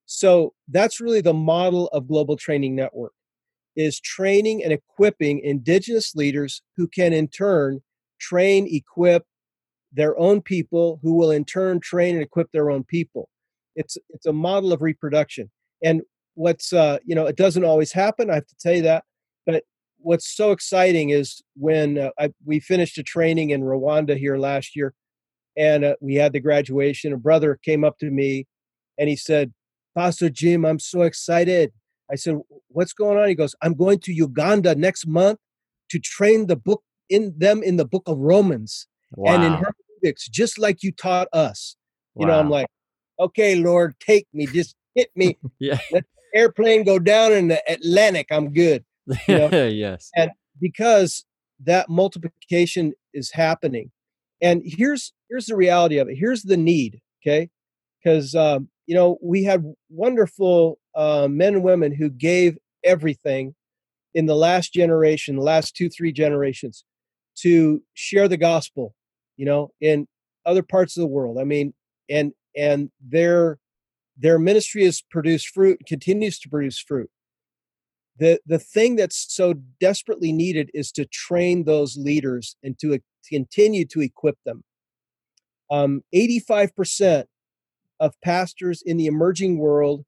[0.05, 3.13] So that's really the model of Global Training Network
[3.75, 7.81] is training and equipping indigenous leaders who can in turn
[8.19, 9.25] train, equip
[9.91, 13.29] their own people who will in turn train and equip their own people.
[13.75, 15.51] It's it's a model of reproduction.
[15.83, 16.01] And
[16.35, 18.29] what's uh, you know, it doesn't always happen.
[18.29, 19.03] I have to tell you that.
[19.45, 19.63] But
[19.97, 24.75] what's so exciting is when uh, I, we finished a training in Rwanda here last
[24.75, 24.93] year,
[25.57, 27.13] and uh, we had the graduation.
[27.13, 28.45] A brother came up to me,
[28.97, 29.53] and he said,
[29.97, 31.71] "Pastor Jim, I'm so excited."
[32.11, 35.39] I said, "What's going on?" He goes, "I'm going to Uganda next month
[35.89, 39.33] to train the book in them in the book of Romans Wow.
[39.33, 41.75] and in hermeneutics, just like you taught us."
[42.17, 42.67] You know, I'm like,
[43.19, 45.79] "Okay, Lord, take me, just hit me." yeah.
[46.35, 48.83] Airplane go down in the Atlantic, I'm good.
[49.27, 50.11] you know, yes.
[50.59, 51.25] Because
[51.63, 53.91] that multiplication is happening.
[54.41, 56.17] And here's here's the reality of it.
[56.19, 57.49] Here's the need, okay?
[58.03, 63.55] Because um, you know we had wonderful uh, men and women who gave everything
[64.13, 66.83] in the last generation, the last two three generations,
[67.39, 68.93] to share the gospel.
[69.37, 70.07] You know, in
[70.45, 71.37] other parts of the world.
[71.39, 71.73] I mean,
[72.09, 73.57] and and their
[74.17, 77.09] their ministry has produced fruit, continues to produce fruit.
[78.17, 83.01] The the thing that's so desperately needed is to train those leaders and to, to
[83.29, 84.63] continue to equip them.
[85.69, 87.25] Um, 85%
[87.99, 90.05] of pastors in the emerging world,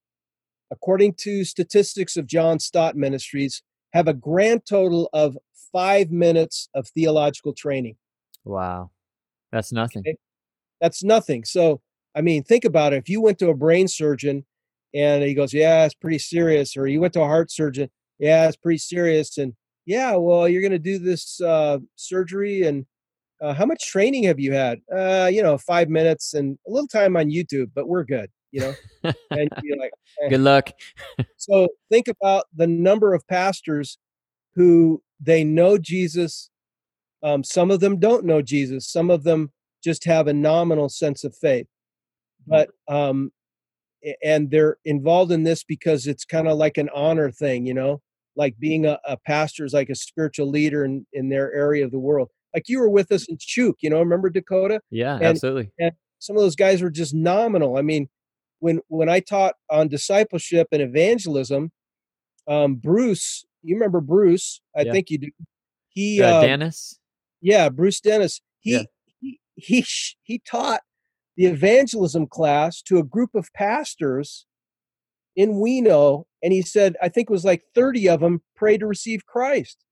[0.71, 5.37] according to statistics of John Stott Ministries, have a grand total of
[5.73, 7.95] five minutes of theological training.
[8.45, 8.91] Wow.
[9.51, 10.01] That's nothing.
[10.01, 10.17] Okay.
[10.79, 11.43] That's nothing.
[11.43, 11.81] So,
[12.17, 12.97] I mean, think about it.
[12.97, 14.43] If you went to a brain surgeon
[14.93, 18.47] and he goes, Yeah, it's pretty serious, or you went to a heart surgeon, Yeah,
[18.47, 19.37] it's pretty serious.
[19.37, 19.53] And
[19.85, 22.63] yeah, well, you're going to do this uh, surgery.
[22.63, 22.87] And
[23.39, 24.79] uh, how much training have you had?
[24.93, 28.61] Uh, you know, five minutes and a little time on YouTube, but we're good, you
[28.61, 28.73] know?
[29.03, 29.91] and you're like,
[30.23, 30.29] eh.
[30.29, 30.71] Good luck.
[31.37, 33.99] So think about the number of pastors
[34.55, 36.49] who they know Jesus.
[37.21, 38.89] Um, some of them don't know Jesus.
[38.91, 39.51] Some of them
[39.83, 41.67] just have a nominal sense of faith.
[42.47, 43.31] But um,
[44.23, 48.01] and they're involved in this because it's kind of like an honor thing, you know,
[48.35, 51.91] like being a, a pastor is like a spiritual leader in, in their area of
[51.91, 52.29] the world.
[52.53, 54.79] Like you were with us in Chuuk, you know, remember Dakota?
[54.91, 55.71] Yeah, And- absolutely.
[56.19, 57.77] some of those guys were just nominal.
[57.77, 58.07] I mean,
[58.59, 61.71] when when I taught on discipleship and evangelism,
[62.47, 64.61] um, Bruce, you remember Bruce?
[64.75, 64.91] I Yeah.
[64.93, 65.29] think you do.
[65.89, 66.99] He, Uh, uh, Dennis?
[67.41, 68.41] yeah, Bruce Dennis.
[68.59, 68.83] He Yeah.
[69.19, 69.85] he he
[70.23, 70.81] he taught
[71.37, 74.45] the evangelism class to a group of pastors
[75.35, 78.87] in Weno, and he said, I think it was like thirty of them prayed to
[78.87, 79.83] receive Christ.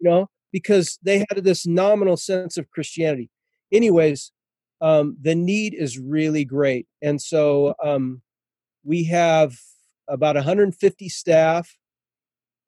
[0.00, 3.30] You know, because they had this nominal sense of Christianity.
[3.72, 4.32] Anyways,
[4.80, 8.22] um, the need is really great, and so um,
[8.84, 9.54] we have
[10.08, 11.76] about 150 staff.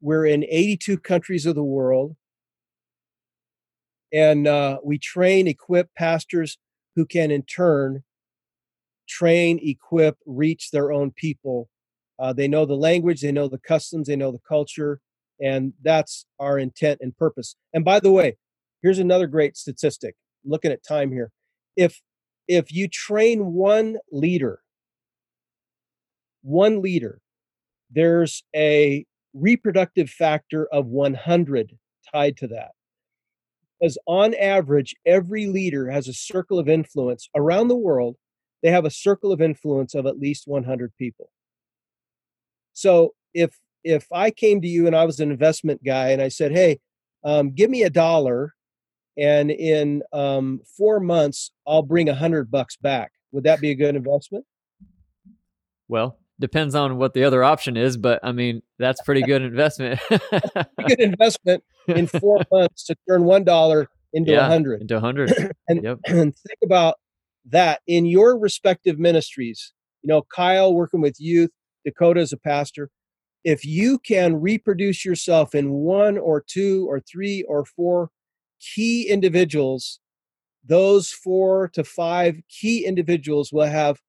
[0.02, 2.16] We're in 82 countries of the world
[4.12, 6.58] and uh, we train, equip pastors
[6.96, 8.02] who can in turn
[9.10, 11.68] train, equip, reach their own people.
[12.18, 15.00] Uh, they know the language, they know the customs, they know the culture,
[15.40, 17.56] and that's our intent and purpose.
[17.74, 18.36] And by the way,
[18.82, 20.14] here's another great statistic.
[20.44, 21.32] I'm looking at time here.
[21.76, 22.00] If
[22.46, 24.60] if you train one leader,
[26.42, 27.20] one leader,
[27.90, 31.78] there's a reproductive factor of 100
[32.12, 32.72] tied to that
[33.80, 38.16] because on average every leader has a circle of influence around the world
[38.62, 41.30] they have a circle of influence of at least 100 people.
[42.74, 46.28] So if if i came to you and i was an investment guy and i
[46.28, 46.78] said hey
[47.24, 48.54] um, give me a dollar
[49.16, 53.74] and in um, four months i'll bring a hundred bucks back would that be a
[53.74, 54.44] good investment?
[55.88, 60.00] Well, depends on what the other option is, but I mean, that's pretty good investment.
[60.10, 64.94] a good investment in four months to turn one dollar into a yeah, hundred into
[64.94, 65.52] a 100.
[65.68, 65.98] and, Yep.
[66.06, 66.96] and think about
[67.44, 69.72] that in your respective ministries.
[70.02, 71.50] You know, Kyle working with youth,
[71.84, 72.90] Dakota as a pastor.
[73.44, 78.10] If you can reproduce yourself in one or two or three or four
[78.60, 80.00] key individuals,
[80.64, 84.00] those four to five key individuals will have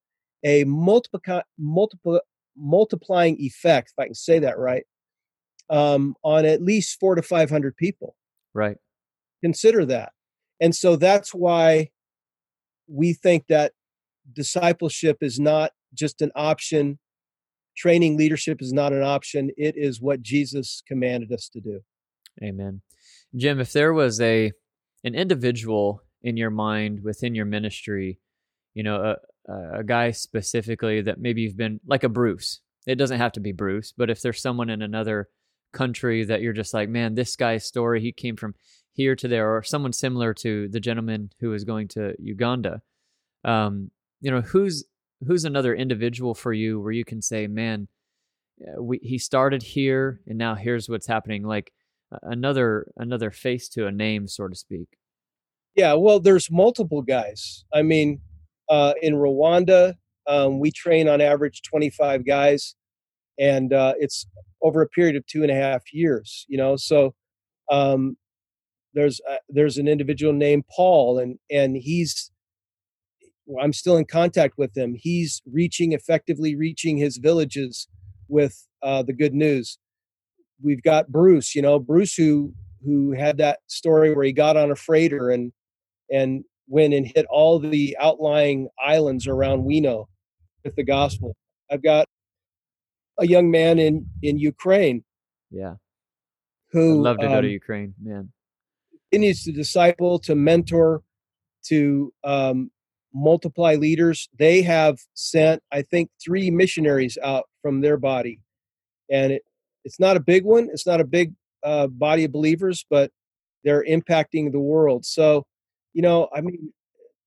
[0.44, 1.20] a multiple,
[1.58, 2.20] multiple,
[2.56, 4.84] multiplying effect, if I can say that right,
[5.70, 8.16] um, on at least four to 500 people.
[8.54, 8.76] Right.
[9.42, 10.12] consider that.
[10.60, 11.88] And so that's why
[12.86, 13.72] we think that
[14.32, 16.98] discipleship is not just an option.
[17.76, 19.50] Training leadership is not an option.
[19.56, 21.80] It is what jesus commanded us to do.
[22.42, 22.82] Amen.
[23.34, 24.52] Jim, if there was a
[25.04, 28.20] an individual in your mind within your ministry,
[28.74, 29.16] you know,
[29.48, 32.60] a, a guy specifically that maybe you've been like a Bruce.
[32.86, 35.28] It doesn't have to be Bruce, but if there's someone in another
[35.72, 38.54] country that you're just like, man, this guy's story, he came from
[38.92, 42.82] here to there, or someone similar to the gentleman who is going to Uganda.
[43.44, 43.90] Um,
[44.20, 44.84] you know, who's
[45.26, 47.88] who's another individual for you where you can say, man,
[48.62, 51.72] uh, we, he started here and now here's what's happening like
[52.22, 54.98] another another face to a name so to speak
[55.74, 58.20] yeah well there's multiple guys i mean
[58.72, 59.94] uh, in rwanda
[60.26, 62.74] um, we train on average 25 guys
[63.38, 64.26] and uh, it's
[64.62, 67.14] over a period of two and a half years you know so
[67.70, 68.16] um,
[68.94, 72.32] there's uh, there's an individual named paul and and he's
[73.60, 74.94] i'm still in contact with him.
[74.96, 77.88] He's reaching effectively reaching his villages
[78.28, 79.78] with uh, the good news.
[80.62, 82.52] We've got bruce you know bruce who
[82.84, 85.52] who had that story where he got on a freighter and
[86.10, 90.06] and went and hit all the outlying islands around Weno
[90.64, 91.36] with the gospel.
[91.70, 92.06] I've got
[93.18, 95.04] a young man in in Ukraine.
[95.50, 95.74] Yeah.
[96.72, 98.32] Who I'd love to um, go to um, Ukraine, man.
[99.10, 101.02] It needs to disciple, to mentor,
[101.66, 102.70] to um,
[103.12, 104.28] multiply leaders.
[104.38, 108.40] They have sent, I think, three missionaries out from their body,
[109.10, 109.42] and it,
[109.84, 110.68] it's not a big one.
[110.72, 113.10] It's not a big uh, body of believers, but
[113.64, 115.04] they're impacting the world.
[115.04, 115.44] So,
[115.92, 116.72] you know, I mean,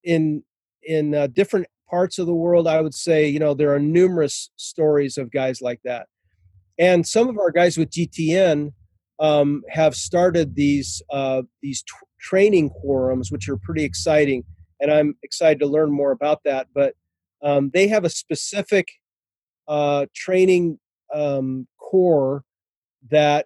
[0.04, 0.44] in
[0.84, 4.52] in uh, different parts of the world, I would say, you know, there are numerous
[4.56, 6.08] stories of guys like that.
[6.78, 8.72] And some of our guys with GTN
[9.20, 14.44] um, have started these uh, these t- training quorums, which are pretty exciting,
[14.80, 16.68] and I'm excited to learn more about that.
[16.74, 16.96] But
[17.42, 18.88] um, they have a specific
[19.68, 20.80] uh, training
[21.14, 22.44] um, core
[23.10, 23.46] that,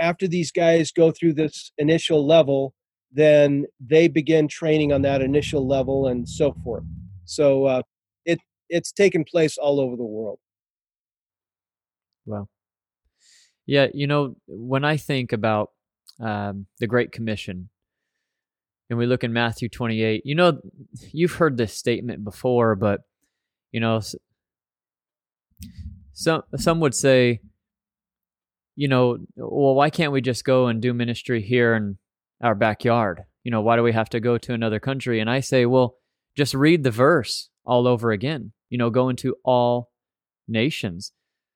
[0.00, 2.74] after these guys go through this initial level,
[3.12, 6.84] then they begin training on that initial level and so forth.
[7.24, 7.82] So uh,
[8.24, 8.38] it
[8.68, 10.38] it's taken place all over the world.
[12.26, 12.48] Wow.
[13.66, 15.70] Yeah, you know, when I think about
[16.20, 17.68] um, the Great Commission,
[18.90, 20.60] and we look in Matthew 28, you know,
[21.12, 23.02] you've heard this statement before, but
[23.72, 24.00] you know,
[26.12, 27.40] some some would say,
[28.76, 31.98] you know, well, why can't we just go and do ministry here in
[32.42, 33.24] our backyard?
[33.44, 35.20] You know, why do we have to go to another country?
[35.20, 35.96] And I say, well,
[36.36, 38.52] just read the verse all over again.
[38.70, 39.90] You know, go into all
[40.46, 41.12] nations.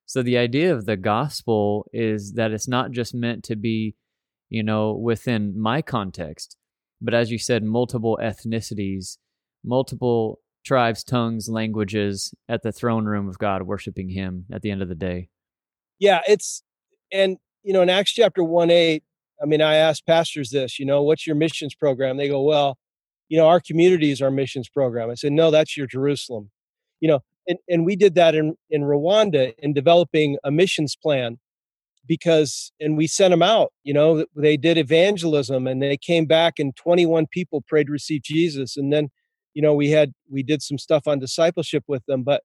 [0.07, 3.95] So the idea of the gospel is that it's not just meant to be,
[4.51, 6.57] you know, within my context,
[7.01, 9.19] but as you said, multiple ethnicities,
[9.65, 14.83] multiple tribes, tongues, languages at the throne room of God, worshiping Him at the end
[14.83, 15.29] of the day.
[15.99, 16.63] Yeah, it's,
[17.13, 19.03] and, you know, in Acts chapter 1 8,
[19.43, 22.17] I mean, I asked pastors this, you know, what's your missions program?
[22.17, 22.79] They go, well,
[23.29, 25.11] you know, our community is our missions program.
[25.11, 26.51] I said, no, that's your Jerusalem.
[27.01, 31.39] You know, and, and we did that in, in Rwanda in developing a missions plan
[32.07, 36.59] because, and we sent them out, you know, they did evangelism and they came back
[36.59, 38.77] and 21 people prayed to receive Jesus.
[38.77, 39.11] And then,
[39.55, 42.23] you know, we had, we did some stuff on discipleship with them.
[42.23, 42.43] But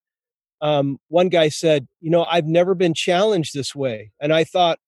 [0.61, 4.11] um, one guy said, you know, I've never been challenged this way.
[4.19, 4.79] And I thought,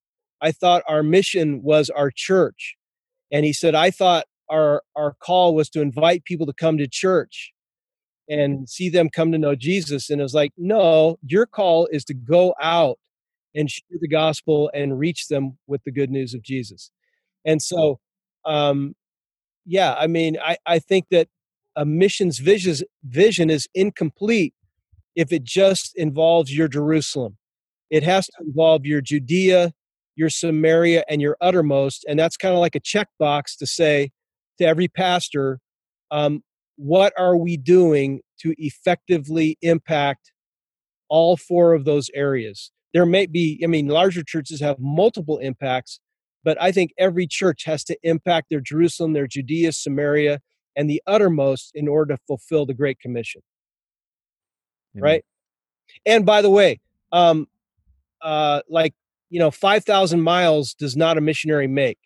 [0.42, 2.76] I thought our mission was our church.
[3.32, 6.88] And he said, I thought our our call was to invite people to come to
[6.88, 7.52] church
[8.28, 10.10] and see them come to know Jesus.
[10.10, 13.00] And it was like, no, your call is to go out
[13.56, 16.92] and share the gospel and reach them with the good news of Jesus.
[17.46, 18.00] And so,
[18.46, 18.96] um,
[19.66, 21.28] yeah, I mean, I, I think that
[21.76, 24.54] a missions vision, vision is incomplete
[25.16, 27.38] if it just involves your Jerusalem.
[27.90, 29.74] It has to involve your Judea,
[30.20, 32.06] your Samaria, and your uttermost.
[32.08, 34.12] And that's kind of like a checkbox to say,
[34.60, 35.60] to every pastor
[36.12, 36.44] um,
[36.76, 40.32] what are we doing to effectively impact
[41.10, 46.00] all four of those areas there may be i mean larger churches have multiple impacts
[46.44, 50.40] but i think every church has to impact their jerusalem their judea samaria
[50.76, 53.42] and the uttermost in order to fulfill the great commission
[54.96, 55.04] Amen.
[55.04, 55.26] right
[56.06, 56.80] and by the way
[57.12, 57.48] um
[58.22, 58.94] uh like
[59.30, 61.98] you know 5000 miles does not a missionary make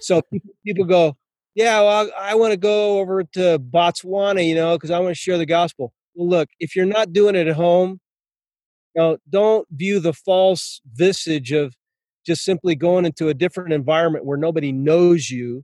[0.00, 0.22] so
[0.64, 1.16] people go
[1.54, 5.20] yeah, well, I, want to go over to Botswana, you know, because I want to
[5.20, 5.92] share the gospel.
[6.14, 8.00] Well, look, if you're not doing it at home,
[8.94, 11.74] you know, don't view the false visage of
[12.26, 15.62] just simply going into a different environment where nobody knows you.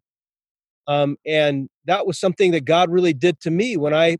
[0.87, 4.18] Um, and that was something that God really did to me when I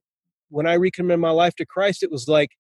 [0.49, 2.03] when I recommitted my life to Christ.
[2.03, 2.51] It was like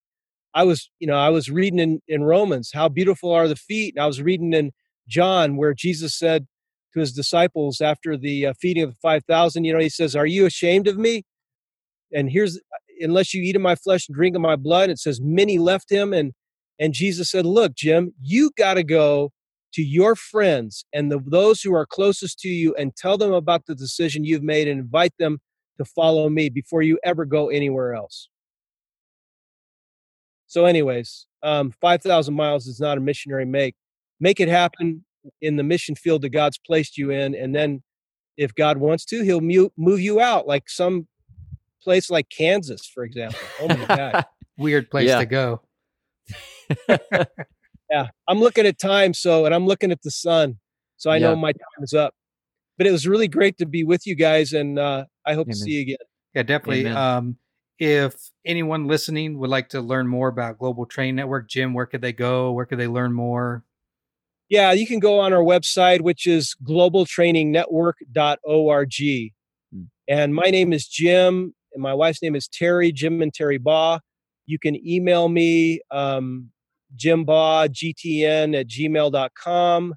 [0.55, 3.95] I was, you know, I was reading in, in Romans, how beautiful are the feet.
[3.97, 4.73] And I was reading in
[5.09, 6.47] John where Jesus said,
[6.93, 9.65] to his disciples after the uh, feeding of the 5,000.
[9.65, 11.23] You know, he says, Are you ashamed of me?
[12.13, 12.61] And here's, uh,
[13.01, 15.91] unless you eat of my flesh and drink of my blood, it says, Many left
[15.91, 16.13] him.
[16.13, 16.33] And,
[16.79, 19.31] and Jesus said, Look, Jim, you got to go
[19.75, 23.67] to your friends and the, those who are closest to you and tell them about
[23.67, 25.39] the decision you've made and invite them
[25.79, 28.29] to follow me before you ever go anywhere else.
[30.51, 33.77] So, anyways, um, 5,000 miles is not a missionary make.
[34.19, 35.05] Make it happen
[35.41, 37.37] in the mission field that God's placed you in.
[37.37, 37.85] And then
[38.37, 41.07] if God wants to, he'll move, move you out like some
[41.81, 43.39] place like Kansas, for example.
[43.61, 44.25] Oh my God.
[44.59, 45.21] Weird place Yeah.
[45.21, 45.61] to go.
[47.89, 48.09] yeah.
[48.27, 49.15] I'm looking at time.
[49.15, 50.59] So, and I'm looking at the sun.
[50.97, 52.13] So I know my time is up.
[52.77, 54.53] But it was really great to be with you guys.
[54.53, 55.97] And uh, I hope to see you again.
[56.35, 56.81] Yeah, definitely.
[56.87, 56.97] Amen.
[56.97, 57.37] Um,
[57.81, 62.03] if anyone listening would like to learn more about Global Training Network, Jim, where could
[62.03, 62.53] they go?
[62.53, 63.65] Where could they learn more?
[64.51, 69.33] Yeah, you can go on our website, which is globaltrainingnetwork.org.
[69.73, 69.83] Hmm.
[70.09, 74.01] And my name is Jim, and my wife's name is Terry, Jim and Terry Baugh.
[74.45, 76.51] You can email me, um,
[76.97, 79.95] jimbaughgtn at gmail.com.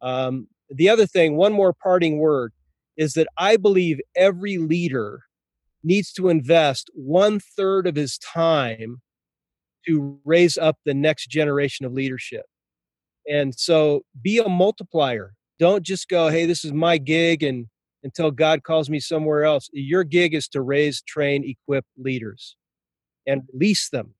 [0.00, 2.54] Um, the other thing, one more parting word,
[2.96, 5.24] is that I believe every leader
[5.84, 9.02] needs to invest one third of his time
[9.86, 12.44] to raise up the next generation of leadership.
[13.28, 15.34] And so be a multiplier.
[15.58, 17.66] Don't just go, hey, this is my gig and
[18.04, 19.68] until God calls me somewhere else.
[19.72, 22.56] Your gig is to raise, train, equip leaders
[23.26, 24.14] and release them.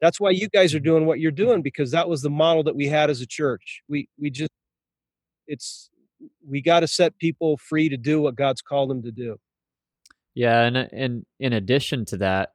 [0.00, 2.76] That's why you guys are doing what you're doing because that was the model that
[2.76, 3.82] we had as a church.
[3.88, 4.50] We we just
[5.46, 5.90] it's
[6.46, 9.38] we got to set people free to do what God's called them to do.
[10.34, 12.54] Yeah, and and in addition to that,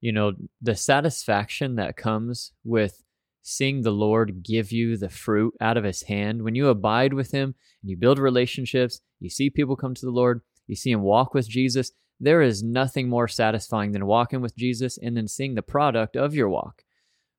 [0.00, 3.02] you know, the satisfaction that comes with
[3.42, 7.30] seeing the Lord give you the fruit out of his hand when you abide with
[7.30, 11.00] him and you build relationships, you see people come to the Lord, you see him
[11.00, 15.54] walk with Jesus, there is nothing more satisfying than walking with Jesus and then seeing
[15.54, 16.82] the product of your walk.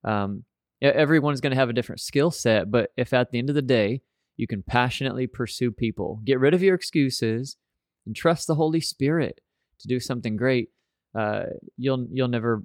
[0.04, 0.46] Um,
[0.82, 3.62] everyone's going to have a different skill set, but if at the end of the
[3.62, 4.02] day
[4.38, 7.58] you can passionately pursue people, get rid of your excuses,
[8.06, 9.42] and trust the Holy Spirit
[9.80, 10.70] to do something great,
[11.18, 11.44] uh,
[11.78, 12.62] you'll you'll never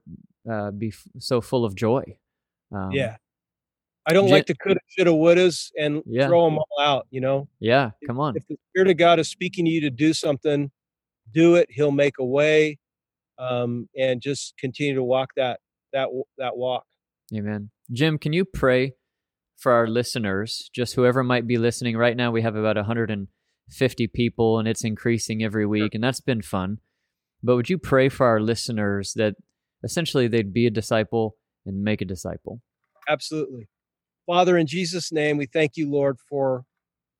[0.51, 2.05] uh, be f- so full of joy.
[2.73, 3.17] Um, yeah.
[4.07, 6.27] I don't like the coulda, shoulda, wouldas and Yeah.
[6.27, 7.49] throw them all out, you know?
[7.59, 7.93] yeah.
[8.07, 8.37] Come on.
[8.37, 10.71] if the spirit of god is speaking to you to do something
[11.33, 12.79] do it he'll make a way
[13.39, 15.61] um, and just continue to walk that
[15.95, 16.85] that that walk
[17.35, 17.71] Amen.
[17.93, 18.93] Jim, can you pray
[19.57, 22.31] for our listeners, just whoever might be listening right now?
[22.31, 26.79] We have about 150 people and it's increasing every week, and that's been fun.
[27.45, 29.35] But would you pray for our listeners that
[29.85, 31.37] essentially they'd be a disciple
[31.67, 32.61] and make a disciple?
[33.07, 33.69] absolutely
[34.25, 36.65] father in jesus name we thank you lord for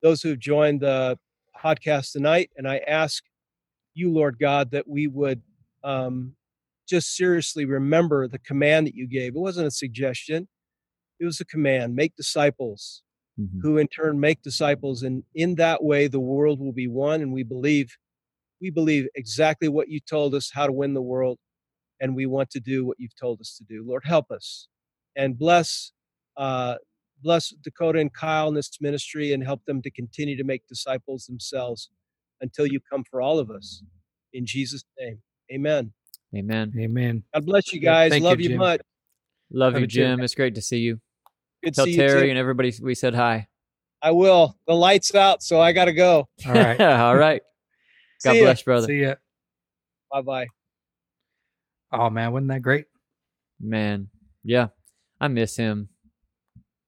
[0.01, 1.15] those who've joined the
[1.63, 3.23] podcast tonight and i ask
[3.93, 5.43] you lord god that we would
[5.83, 6.33] um,
[6.89, 10.47] just seriously remember the command that you gave it wasn't a suggestion
[11.19, 13.03] it was a command make disciples
[13.39, 13.59] Mhm.
[13.61, 17.31] who in turn make disciples and in that way the world will be won and
[17.31, 17.95] we believe
[18.61, 21.37] we believe exactly what you told us how to win the world
[22.01, 24.67] and we want to do what you've told us to do lord help us
[25.15, 25.91] and bless
[26.37, 26.75] uh,
[27.23, 31.25] bless dakota and kyle in this ministry and help them to continue to make disciples
[31.25, 31.89] themselves
[32.41, 33.83] until you come for all of us
[34.33, 35.19] in jesus name
[35.53, 35.91] amen
[36.35, 36.73] Amen.
[36.77, 37.23] Amen.
[37.33, 38.59] god bless you guys thank love you, Jim.
[38.59, 38.81] much
[39.51, 39.87] Love Love you, you.
[39.87, 40.19] Jim.
[40.21, 40.99] It's great to see you.
[41.63, 42.29] good to Tell see you Tell Terry too.
[42.31, 43.47] and everybody we said hi.
[44.01, 46.81] i will the lights out so i gotta go All right.
[46.99, 47.41] All right.
[48.23, 48.43] God See ya.
[48.45, 48.87] bless, brother.
[48.87, 49.15] See ya.
[50.11, 50.47] bye bye
[51.91, 52.85] Oh man, wasn't that great?
[53.59, 54.09] Man.
[54.43, 54.67] Yeah.
[55.19, 55.89] I miss him.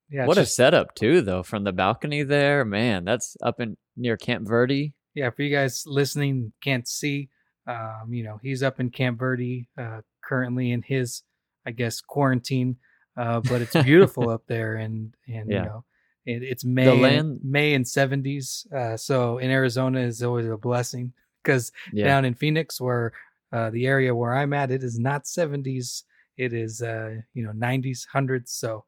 [0.10, 0.22] Yeah.
[0.24, 4.16] it's what a setup too though from the balcony there man that's up in near
[4.16, 7.30] camp verde yeah, for you guys listening, can't see,
[7.66, 11.24] um, you know, he's up in Camp Verde, uh, currently in his,
[11.66, 12.76] I guess, quarantine.
[13.18, 15.58] Uh, but it's beautiful up there, and and Yeah.
[15.58, 15.86] you know,
[16.28, 18.68] it, it's May, and- land- May and seventies.
[18.76, 21.14] Uh, so in Arizona is always a blessing
[21.44, 23.14] because yeah down in Phoenix, where
[23.52, 26.04] uh, the area where I'm at, it is not seventies.
[26.38, 28.52] It is uh, you know nineties, hundreds.
[28.52, 28.86] So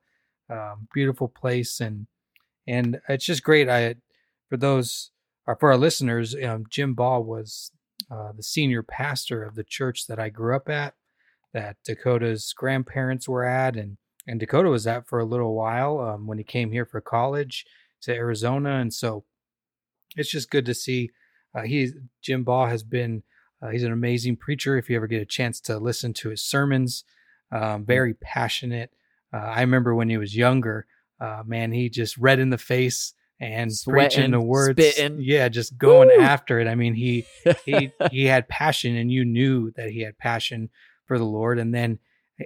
[0.50, 2.06] um, beautiful place, and
[2.68, 3.70] and it's just great.
[3.70, 3.96] I
[4.50, 5.12] for those
[5.48, 7.72] or for our listeners, um, Jim Baugh was
[8.12, 10.94] uh, the senior pastor of the church that I grew up at,
[11.54, 13.98] that Dakota's grandparents were at, and
[14.30, 17.66] and Dakota was at for a little while um, when he came here for college
[18.02, 19.26] to Arizona, and so
[20.16, 21.10] it's just good to see.
[21.56, 23.24] Uh, he Jim Baugh has been
[23.62, 24.78] uh, he's an amazing preacher.
[24.78, 27.04] If you ever get a chance to listen to his sermons,
[27.52, 28.92] um, very passionate.
[29.34, 30.86] Uh, I remember when he was younger,
[31.20, 34.80] uh, man, he just red in the face and preaching the Sweating, words.
[34.80, 35.18] spitting.
[35.22, 36.22] Yeah, just going Woo!
[36.22, 36.68] after it.
[36.68, 37.26] I mean, he
[37.66, 40.70] he he had passion, and you knew that he had passion
[41.06, 41.58] for the Lord.
[41.58, 41.98] And then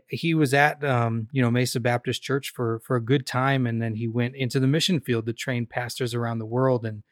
[0.08, 3.82] he was at um, you know Mesa Baptist Church for for a good time, and
[3.82, 7.04] then he went into the mission field to train pastors around the world and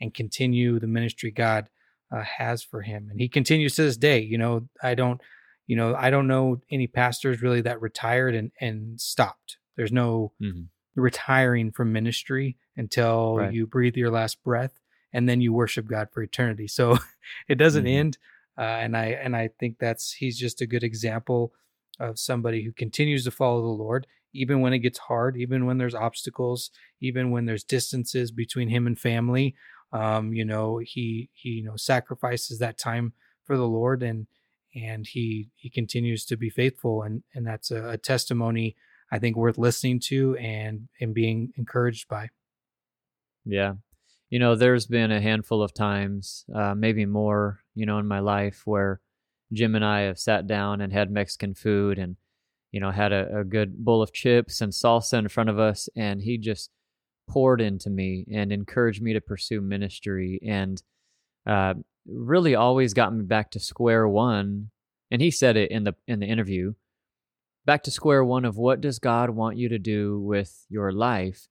[0.00, 1.68] and continue the ministry God
[2.12, 3.08] uh, has for him.
[3.10, 4.20] And he continues to this day.
[4.20, 5.20] You know, I don't,
[5.66, 9.58] you know, I don't know any pastors really that retired and and stopped.
[9.76, 10.66] There's no Mhm.
[10.94, 13.52] retiring from ministry until Right.
[13.52, 14.80] you breathe your last breath
[15.12, 16.68] and then you worship God for eternity.
[16.68, 16.98] So
[17.48, 17.94] it doesn't Mhm.
[17.98, 18.18] end.
[18.58, 21.52] Uh, and I and I think that's he's just a good example
[21.98, 25.78] of somebody who continues to follow the Lord even when it gets hard, even when
[25.78, 26.70] there's obstacles,
[27.00, 29.54] even when there's distances between him and family.
[29.92, 33.12] Um, you know, he he you know sacrifices that time
[33.44, 34.26] for the Lord and
[34.74, 38.76] and he he continues to be faithful and and that's a, a testimony
[39.10, 42.28] I think worth listening to and and being encouraged by.
[43.44, 43.74] Yeah.
[44.28, 48.18] You know, there's been a handful of times, uh, maybe more, you know, in my
[48.18, 49.00] life where
[49.52, 52.16] Jim and I have sat down and had Mexican food and,
[52.72, 55.88] you know, had a, a good bowl of chips and salsa in front of us.
[55.96, 56.70] And he just
[57.28, 60.82] poured into me and encouraged me to pursue ministry and
[61.46, 61.74] uh,
[62.06, 64.70] really always got me back to square one.
[65.10, 66.74] And he said it in the in the interview,
[67.64, 71.46] back to square one of what does God want you to do with your life?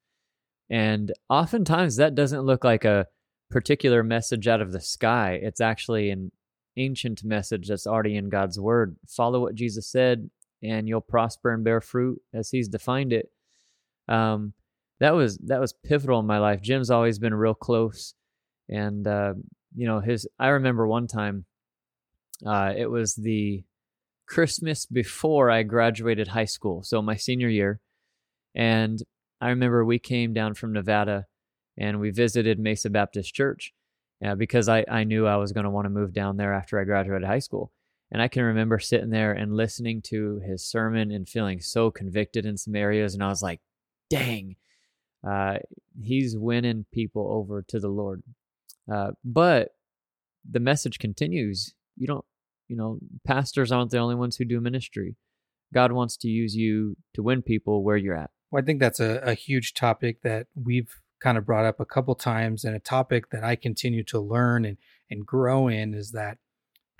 [0.68, 3.06] And oftentimes that doesn't look like a
[3.50, 5.38] particular message out of the sky.
[5.40, 6.32] It's actually an
[6.76, 8.96] ancient message that's already in God's word.
[9.08, 10.30] Follow what Jesus said,
[10.62, 13.30] and you'll prosper and bear fruit as He's defined it.
[14.08, 14.52] Um,
[15.00, 16.62] that was that was pivotal in my life.
[16.62, 18.14] Jim's always been real close,
[18.68, 19.34] and uh,
[19.74, 20.26] you know his.
[20.38, 21.44] I remember one time,
[22.44, 23.64] uh, it was the
[24.26, 27.80] Christmas before I graduated high school, so my senior year,
[28.54, 29.02] and
[29.40, 31.26] I remember we came down from Nevada
[31.76, 33.74] and we visited Mesa Baptist Church
[34.24, 36.78] uh, because I, I knew I was going to want to move down there after
[36.78, 37.72] I graduated high school.
[38.10, 42.46] And I can remember sitting there and listening to his sermon and feeling so convicted
[42.46, 43.14] in some areas.
[43.14, 43.60] And I was like,
[44.08, 44.56] dang,
[45.28, 45.56] uh,
[46.00, 48.22] he's winning people over to the Lord.
[48.90, 49.70] Uh, but
[50.48, 51.74] the message continues.
[51.96, 52.24] You don't,
[52.68, 55.16] you know, pastors aren't the only ones who do ministry.
[55.74, 58.30] God wants to use you to win people where you're at.
[58.50, 61.84] Well, I think that's a, a huge topic that we've kind of brought up a
[61.84, 64.76] couple times, and a topic that I continue to learn and,
[65.10, 66.38] and grow in is that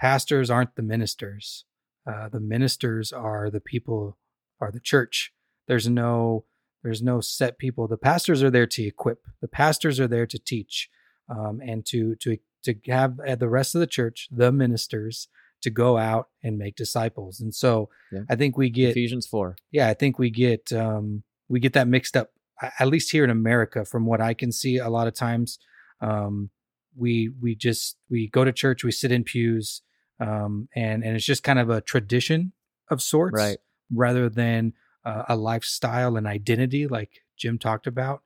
[0.01, 1.65] pastors aren't the ministers.
[2.05, 4.19] Uh, the ministers are the people,
[4.61, 5.33] are the church.
[5.69, 6.45] There's no
[6.83, 7.87] there's no set people.
[7.87, 9.21] The pastors are there to equip.
[9.41, 10.91] The pastors are there to teach,
[11.29, 15.29] um, and to to to have uh, the rest of the church, the ministers,
[15.63, 17.39] to go out and make disciples.
[17.39, 18.23] And so Yeah.
[18.29, 19.55] I think we get Ephesians 4.
[19.71, 22.33] yeah, I think we get um, we get that mixed up.
[22.79, 25.59] At least here in America, from what I can see, a lot of times
[26.01, 26.51] um,
[26.97, 29.83] we we just we go to church, we sit in pews,
[30.21, 32.53] um, and and it's just kind of a tradition
[32.91, 33.59] of sorts, Right.
[33.93, 34.73] rather than
[35.05, 38.23] uh, a lifestyle and identity, like Jim talked about.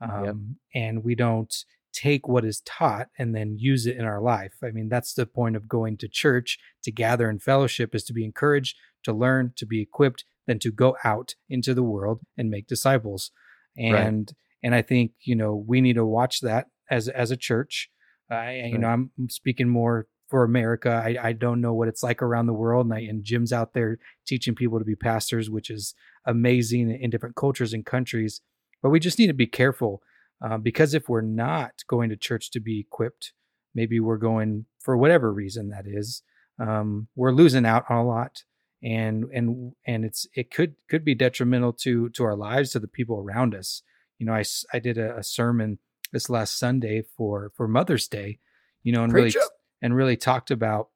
[0.00, 0.34] Um, Yep.
[0.74, 1.54] And we don't
[1.92, 4.54] take what is taught and then use it in our life.
[4.62, 8.12] I mean, that's the point of going to church to gather in fellowship is to
[8.12, 12.50] be encouraged, to learn, to be equipped, then to go out into the world and
[12.50, 13.30] make disciples.
[13.78, 17.88] And and I think you know we need to watch that as as a church.
[18.30, 20.90] I you know I'm speaking more for America.
[20.90, 23.74] I, I don't know what it's like around the world, and, I, and Jim's out
[23.74, 25.94] there teaching people to be pastors, which is
[26.24, 28.40] amazing in different cultures and countries.
[28.82, 30.00] But we just need to be careful
[30.42, 33.34] uh, because if we're not going to church to be equipped,
[33.74, 36.22] maybe we're going for whatever reason that is,
[36.58, 38.44] um, we're losing out on a lot,
[38.82, 42.88] and and and it's it could could be detrimental to to our lives to the
[42.88, 43.82] people around us.
[44.18, 45.78] You know, I I did a, a sermon
[46.12, 48.38] this last Sunday for for Mother's Day,
[48.82, 49.52] you know, and Preach really up.
[49.80, 50.88] and really talked about,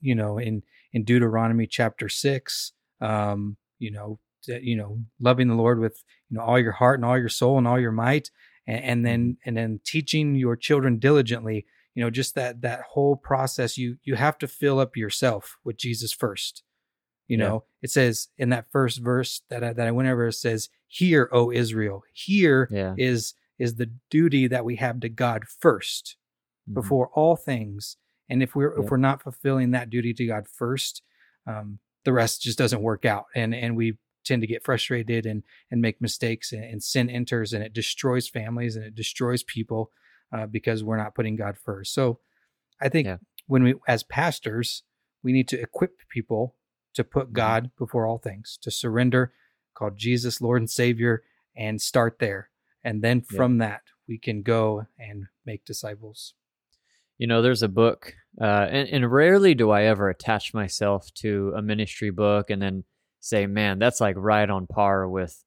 [0.00, 5.54] you know, in in Deuteronomy chapter six, um, you know, that, you know, loving the
[5.54, 8.30] Lord with you know all your heart and all your soul and all your might,
[8.66, 11.66] and, and then and then teaching your children diligently.
[11.94, 13.76] You know, just that that whole process.
[13.76, 16.62] You you have to fill up yourself with Jesus first.
[17.28, 17.44] You Yeah.
[17.44, 20.28] know, it says in that first verse that I, that I went over.
[20.28, 22.94] It says, "Hear, O Israel, hear Yeah.
[22.96, 26.16] is is the duty that we have to God 1st
[26.68, 26.74] Mhm.
[26.74, 27.96] before all things.
[28.28, 28.84] And if we're Yep.
[28.84, 31.02] if we're not fulfilling that duty to God first,
[31.46, 35.42] um, the rest just doesn't work out, and and we tend to get frustrated and
[35.70, 39.90] and make mistakes, and, and sin enters, and it destroys families and it destroys people
[40.32, 41.94] uh, because we're not putting God first.
[41.94, 42.20] So,
[42.80, 43.18] I think Yeah.
[43.46, 44.82] when we as pastors,
[45.22, 46.56] we need to equip people
[46.96, 47.34] to put Mhm.
[47.34, 49.32] God before all things, to surrender,
[49.74, 51.22] call Jesus Lord and Savior,
[51.54, 52.50] and start there.
[52.82, 53.36] And then Yeah.
[53.36, 56.34] from that, we can go and make disciples.
[57.18, 61.52] You know, there's a book, uh, and, and rarely do I ever attach myself to
[61.56, 62.84] a ministry book and then
[63.20, 65.42] say, man, that's like right on par with.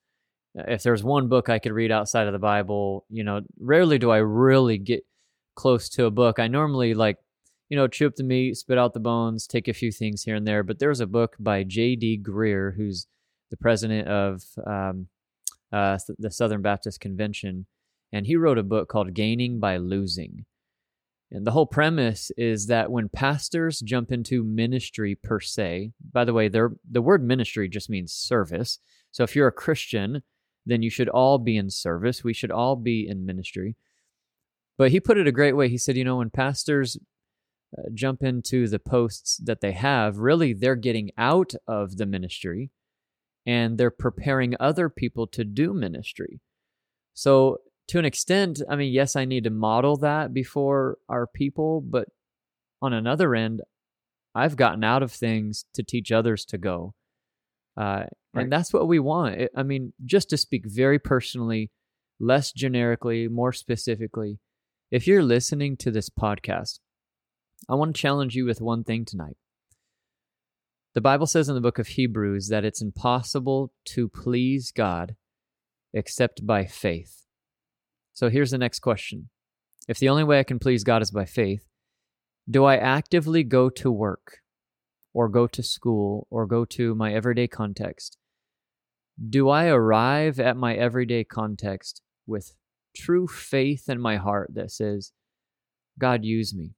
[0.58, 4.00] uh, If there's one book I could read outside of the Bible, you know, rarely
[4.00, 5.06] do I really get
[5.56, 6.39] close to a book.
[6.39, 7.18] I normally like,
[7.70, 10.36] you know, chew up the meat, spit out the bones, take a few things here
[10.36, 10.63] and there.
[10.63, 12.22] But there's a book by J.D.
[12.24, 13.07] Greear, who's
[13.51, 15.07] the president of um,
[15.72, 17.67] uh, the Southern Baptist Convention,
[18.11, 20.45] and he wrote a book called Gaining by Losing.
[21.32, 26.34] And the whole premise is that when pastors jump into ministry per se, by the
[26.34, 28.80] way, the word ministry just means service.
[29.11, 30.24] So if you're a Christian,
[30.65, 32.24] then you should all be in service.
[32.24, 33.76] We should all be in ministry.
[34.76, 35.70] But he put it a great way.
[35.70, 36.97] He said, you know, when pastors
[37.78, 42.72] uh, jump into the posts that they have, really they're getting out of the ministry
[43.45, 46.41] and they're preparing other people to do ministry.
[47.13, 47.57] So,
[47.89, 52.07] to an extent, I mean, yes, I need to model that before our people, but
[52.82, 53.61] on another end,
[54.36, 56.93] I've gotten out of things to teach others to go.
[57.76, 58.43] Uh, right.
[58.43, 59.41] And that's what we want.
[59.55, 61.72] I mean, just to speak very personally,
[62.20, 64.39] less generically, more specifically,
[64.91, 66.80] if you're listening to this podcast,
[67.68, 69.38] I want to challenge you with one thing tonight.
[70.95, 75.16] The Bible says in the book of Hebrews that it's impossible to please God
[75.93, 77.26] except by faith.
[78.14, 79.30] So here's the next question
[79.88, 81.66] If the only way I can please God is by faith,
[82.49, 84.39] do I actively go to work
[85.14, 88.18] or go to school or go to my everyday context?
[89.30, 92.53] Do I arrive at my everyday context with
[92.95, 95.12] true faith in my heart that says,
[95.99, 96.74] God, use me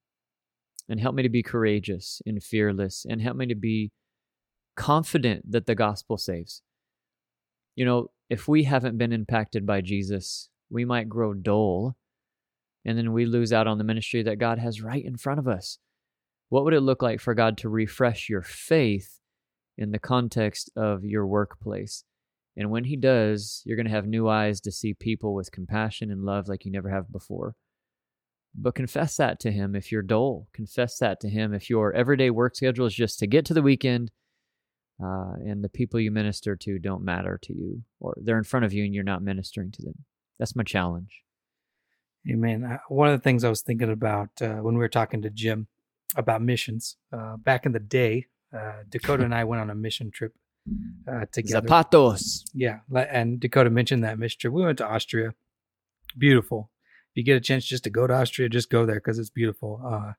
[0.92, 3.92] and help me to be courageous and fearless and help me to be
[4.76, 6.62] confident that the gospel saves.
[7.76, 11.96] You know, if we haven't been impacted by Jesus, we might grow dull
[12.84, 15.48] and then we lose out on the ministry that God has right in front of
[15.48, 15.78] us.
[16.50, 19.22] What would it look like for God to refresh your faith
[19.78, 22.04] in the context of your workplace?
[22.58, 26.12] And when He does, you're going to have new eyes to see people with compassion
[26.12, 27.56] and love like you never have before.
[28.54, 30.48] But confess that to Him if you're dull.
[30.54, 33.62] Confess that to Him if your everyday work schedule is just to get to the
[33.62, 34.12] weekend
[35.02, 38.66] uh, and the people you minister to don't matter to you, or they're in front
[38.66, 40.06] of you and you're not ministering to them.
[40.38, 41.22] That's my challenge.
[42.30, 42.64] Amen.
[42.64, 45.30] Uh, one of the things I was thinking about uh, when we were talking to
[45.30, 45.68] Jim
[46.16, 50.12] about missions uh, back in the day, uh, Dakota and I went on a mission
[50.12, 50.34] trip
[51.08, 51.68] uh, together.
[51.68, 52.44] Zapatos.
[52.54, 54.54] Yeah, and Dakota mentioned that mission trip.
[54.54, 55.34] We went to Austria.
[56.18, 56.71] Beautiful.
[57.12, 59.30] If you get a chance just to go to Austria, just go there because it's
[59.30, 59.82] beautiful.
[59.86, 60.14] Uh,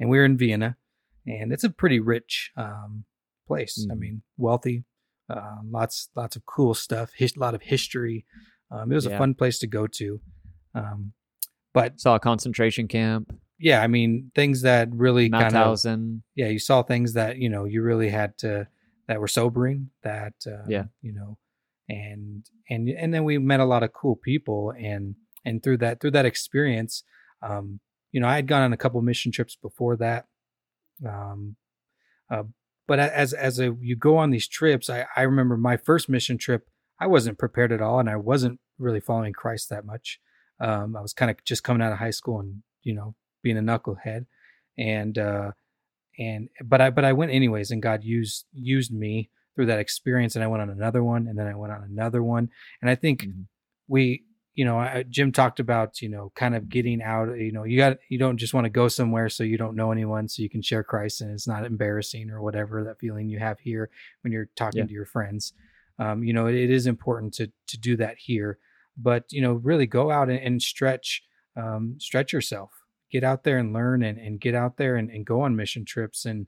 [0.00, 0.76] and we were in Vienna,
[1.26, 3.04] and it's a pretty rich um,
[3.46, 3.86] place.
[3.86, 3.92] Mm.
[3.92, 4.84] I mean, wealthy,
[5.30, 8.26] uh, lots lots of cool stuff, a lot of history.
[8.70, 9.12] Um, it was yeah.
[9.12, 10.20] a fun place to go to.
[10.74, 11.12] Um,
[11.72, 13.32] but saw a concentration camp.
[13.58, 15.78] Yeah, I mean things that really kind of
[16.34, 18.66] yeah, you saw things that you know you really had to
[19.06, 19.90] that were sobering.
[20.02, 21.38] That uh, yeah, you know,
[21.88, 25.14] and and and then we met a lot of cool people and
[25.44, 27.04] and through that through that experience,
[27.42, 27.80] um,
[28.12, 30.26] you know, I had gone on a couple mission trips before that.
[31.06, 31.56] Um,
[32.30, 32.44] uh,
[32.86, 36.38] but as as a, you go on these trips, I, I remember my first mission
[36.38, 36.68] trip.
[36.98, 40.20] I wasn't prepared at all, and I wasn't really following Christ that much.
[40.60, 43.58] Um, I was kind of just coming out of high school and you know being
[43.58, 44.26] a knucklehead,
[44.76, 45.52] and uh,
[46.18, 50.34] and but I but I went anyways, and God used used me through that experience,
[50.34, 52.94] and I went on another one, and then I went on another one, and I
[52.94, 53.42] think mm-hmm.
[53.88, 54.24] we
[54.54, 57.78] you know, I, Jim talked about, you know, kind of getting out, you know, you
[57.78, 60.50] got, you don't just want to go somewhere so you don't know anyone so you
[60.50, 63.88] can share Christ and it's not embarrassing or whatever that feeling you have here
[64.20, 64.86] when you're talking yeah.
[64.86, 65.54] to your friends.
[65.98, 68.58] Um, you know, it, it is important to, to do that here,
[68.96, 71.22] but, you know, really go out and, and stretch,
[71.56, 72.70] um, stretch yourself,
[73.10, 75.86] get out there and learn and, and get out there and, and go on mission
[75.86, 76.46] trips and,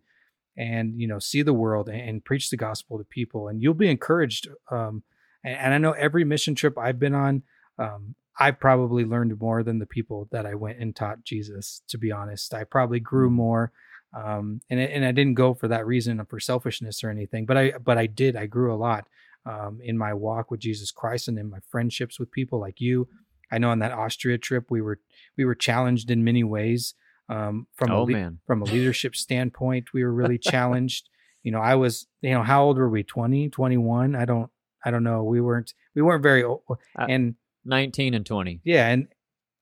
[0.58, 3.72] and, you know, see the world and, and preach the gospel to people and you'll
[3.72, 4.46] be encouraged.
[4.70, 5.04] Um,
[5.42, 7.42] and, and I know every mission trip I've been on,
[7.78, 11.82] um, I probably learned more than the people that I went and taught Jesus.
[11.88, 13.34] To be honest, I probably grew mm.
[13.34, 13.72] more,
[14.12, 17.46] um, and and I didn't go for that reason for selfishness or anything.
[17.46, 18.36] But I but I did.
[18.36, 19.06] I grew a lot
[19.46, 23.08] um, in my walk with Jesus Christ and in my friendships with people like you.
[23.52, 24.98] I know on that Austria trip we were
[25.36, 26.94] we were challenged in many ways.
[27.28, 31.08] Um, from oh, a le- from a leadership standpoint, we were really challenged.
[31.42, 33.02] You know, I was you know how old were we?
[33.02, 34.16] 20, 21?
[34.16, 34.50] I don't
[34.84, 35.22] I don't know.
[35.22, 36.62] We weren't we weren't very old,
[36.96, 38.60] and 19 and 20.
[38.64, 39.08] Yeah, and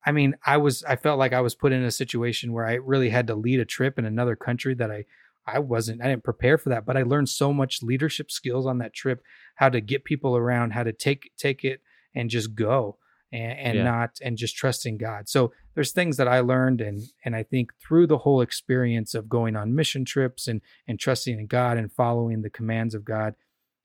[0.04, 2.74] I mean, I was I felt like I was put in a situation where I
[2.74, 5.04] really had to lead a trip in another country that I
[5.46, 8.78] I wasn't I didn't prepare for that, but I learned so much leadership skills on
[8.78, 9.22] that trip,
[9.56, 11.80] how to get people around, how to take take it
[12.14, 12.98] and just go
[13.32, 13.84] and, and yeah.
[13.84, 15.28] not and just trusting God.
[15.28, 19.28] So there's things that I learned and and I think through the whole experience of
[19.28, 23.34] going on mission trips and and trusting in God and following the commands of God,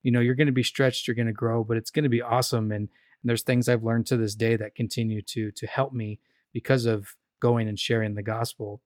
[0.02, 2.08] you know, you're going to be stretched, you're going to grow, but it's going to
[2.08, 2.88] be awesome and
[3.22, 6.20] and there's things I've learned to this day that continue to to help me
[6.52, 8.80] because of going and sharing the gospel.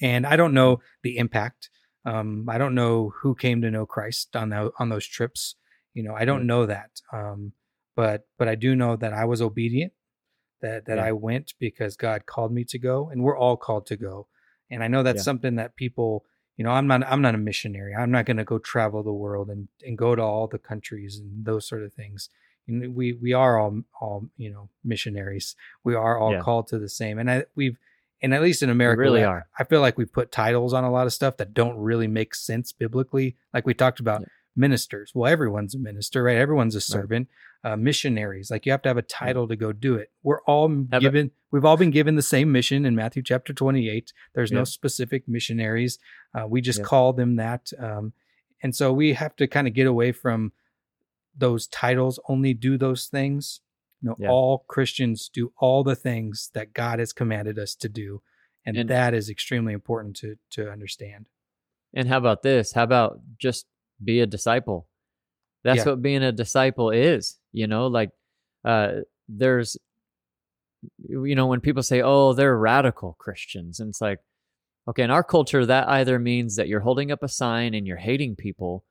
[0.00, 1.70] and I don't know the impact.
[2.04, 5.54] Um, I don't know who came to know Christ on the, on those trips.
[5.94, 6.46] You know, I don't Right.
[6.46, 7.00] know that.
[7.12, 7.52] Um,
[7.96, 9.92] but but I do know that I was obedient.
[10.60, 11.04] That that Yeah.
[11.04, 14.26] I went because God called me to go, and we're all called to go.
[14.70, 15.22] And I know that's Yeah.
[15.22, 16.24] something that people,
[16.56, 17.94] you know, I'm not I'm not a missionary.
[17.94, 21.18] I'm not going to go travel the world and and go to all the countries
[21.18, 22.28] and those sort of things.
[22.66, 25.56] Know, we we are all all you know missionaries.
[25.82, 26.40] We are all Yeah.
[26.40, 27.18] called to the same.
[27.18, 27.76] And I we've
[28.22, 29.46] and at least in America, really I- are.
[29.58, 32.34] I feel like we put titles on a lot of stuff that don't really make
[32.34, 33.36] sense biblically.
[33.52, 34.26] Like we talked about Yeah.
[34.56, 35.12] ministers.
[35.14, 36.36] Well, everyone's a minister, right?
[36.38, 37.28] Everyone's a servant.
[37.62, 40.10] Uh, missionaries, like you have to have a title to go do it.
[40.22, 41.30] We're all about- given.
[41.50, 44.12] We've all been given the same mission in Matthew chapter twenty-eight.
[44.34, 45.98] There's no specific missionaries.
[46.34, 48.12] Uh, we just call them that, um,
[48.62, 50.52] and so we have to kind of get away from
[51.36, 52.18] those titles.
[52.28, 53.60] Only do those things.
[54.02, 54.28] Know, Yeah.
[54.30, 58.22] all Christians do all the things that God has commanded us to do,
[58.66, 61.28] and, And- that is extremely important to to understand.
[61.94, 62.72] And how about this?
[62.72, 63.66] How about just
[64.02, 64.88] be a disciple?
[65.62, 65.90] That's Yeah.
[65.92, 68.10] what being a disciple is, you know, like
[68.64, 69.76] uh there's
[70.98, 74.20] you know when people say, "Oh, they're radical Christians." And it's like
[74.86, 77.96] okay, in our culture that either means that you're holding up a sign and you're
[77.96, 78.84] hating people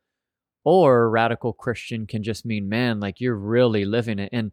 [0.63, 4.29] or radical Christian can just mean, man, like you're really living it.
[4.31, 4.51] And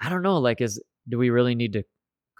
[0.00, 1.84] I don't know, like is do we really need to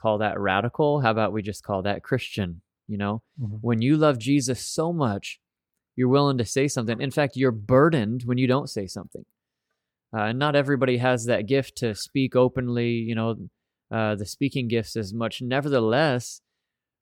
[0.01, 1.01] call that radical?
[1.01, 3.23] How about we just call that Christian, you know?
[3.39, 5.41] when you love Jesus so much,
[5.97, 7.01] you're willing to say something.
[7.01, 9.25] In fact, you're burdened when you don't say something.
[10.17, 13.37] Uh, and not everybody has that gift to speak openly, you know,
[13.91, 15.43] uh, the speaking gifts as much.
[15.43, 16.41] Nevertheless,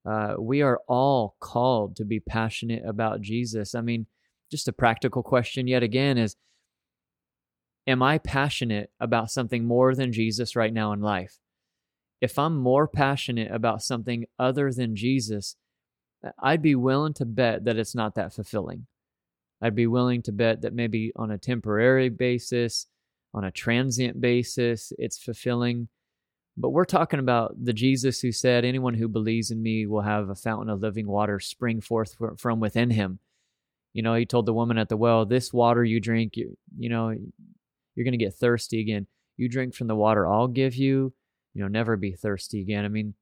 [0.08, 3.74] uh, we are all called to be passionate about Jesus.
[3.74, 4.06] I mean,
[4.52, 6.36] just a practical question yet again is
[7.88, 11.38] Am I passionate about something more than Jesus right now in life?
[12.20, 15.56] If I'm more passionate about something other than Jesus,
[16.38, 18.86] I'd be willing to bet that it's not that fulfilling.
[19.60, 22.86] I'd be willing to bet that maybe on a temporary basis,
[23.34, 25.88] on a transient basis, it's fulfilling.
[26.56, 30.28] But we're talking about the Jesus who said, Anyone who believes in me will have
[30.28, 33.18] a fountain of living water spring forth from within him.
[33.92, 36.88] You know, he told the woman at the well, This water you drink, you, you
[36.88, 37.14] know,
[37.94, 39.06] you're going to get thirsty again.
[39.36, 41.12] You drink from the water I'll give you,
[41.54, 42.84] you know, never be thirsty again.
[42.84, 43.14] I mean,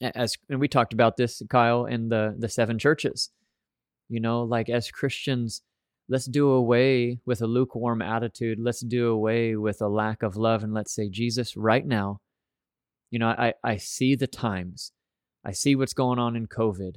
[0.00, 3.30] as and we talked about this kyle in the the seven churches
[4.08, 5.62] you know like as christians
[6.08, 10.62] let's do away with a lukewarm attitude let's do away with a lack of love
[10.62, 12.20] and let's say jesus right now
[13.10, 14.92] you know i i see the times
[15.44, 16.96] i see what's going on in covid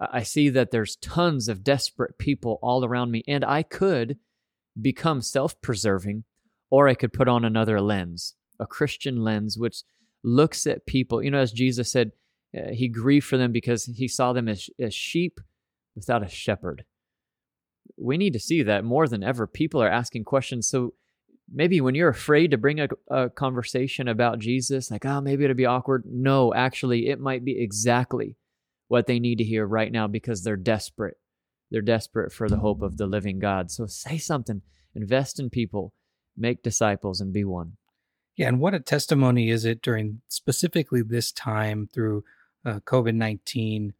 [0.00, 4.18] i see that there's tons of desperate people all around me and i could
[4.80, 6.24] become self-preserving
[6.70, 9.82] or i could put on another lens a christian lens which
[10.22, 12.12] looks at people you know as jesus said
[12.56, 15.40] uh, he grieved for them because he saw them as, as sheep
[15.94, 16.84] without a shepherd.
[17.96, 19.46] We need to see that more than ever.
[19.46, 20.68] People are asking questions.
[20.68, 20.94] So
[21.52, 25.56] maybe when you're afraid to bring a, a conversation about Jesus, like, oh, maybe it'll
[25.56, 26.04] be awkward.
[26.06, 28.36] No, actually, it might be exactly
[28.88, 31.16] what they need to hear right now because they're desperate.
[31.70, 33.70] They're desperate for the hope of the living God.
[33.70, 34.62] So say something,
[34.94, 35.92] invest in people,
[36.36, 37.76] make disciples, and be one.
[38.36, 42.22] Yeah, and what a testimony is it during specifically this time through
[42.64, 43.94] uh, COVID nineteen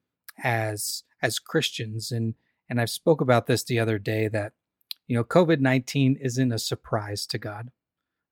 [0.45, 2.34] as as Christians, and
[2.68, 4.53] and I've spoke about this the other day that
[5.09, 7.70] you know COVID nineteen isn't a surprise to God.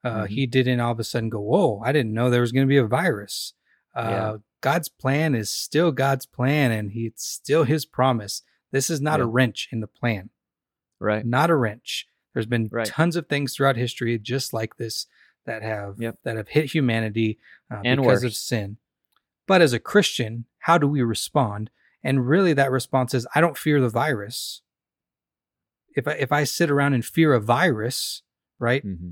[0.04, 0.28] Uh, Mhm.
[0.28, 2.68] He didn't all of a sudden go, "Whoa, I didn't know there was going to
[2.68, 3.54] be a virus."
[3.94, 4.36] Uh, Yeah.
[4.64, 8.40] God's plan is still God's plan, and He it's still His promise.
[8.72, 10.30] This is not a wrench in the plan
[10.98, 11.24] Right?
[11.26, 12.08] not a wrench.
[12.32, 12.86] There's been Right.
[12.86, 15.06] tons of things throughout history just like this
[15.44, 16.18] that have Yep.
[16.24, 17.38] that have hit humanity
[17.70, 18.38] uh, And because of worse.
[18.38, 18.78] sin.
[19.46, 21.70] But as a Christian, how do we respond?
[22.02, 24.62] And really, that response is, I don't fear the virus.
[25.94, 28.22] If I, if I sit around and fear a virus,
[28.58, 28.82] right?
[28.82, 29.10] hmm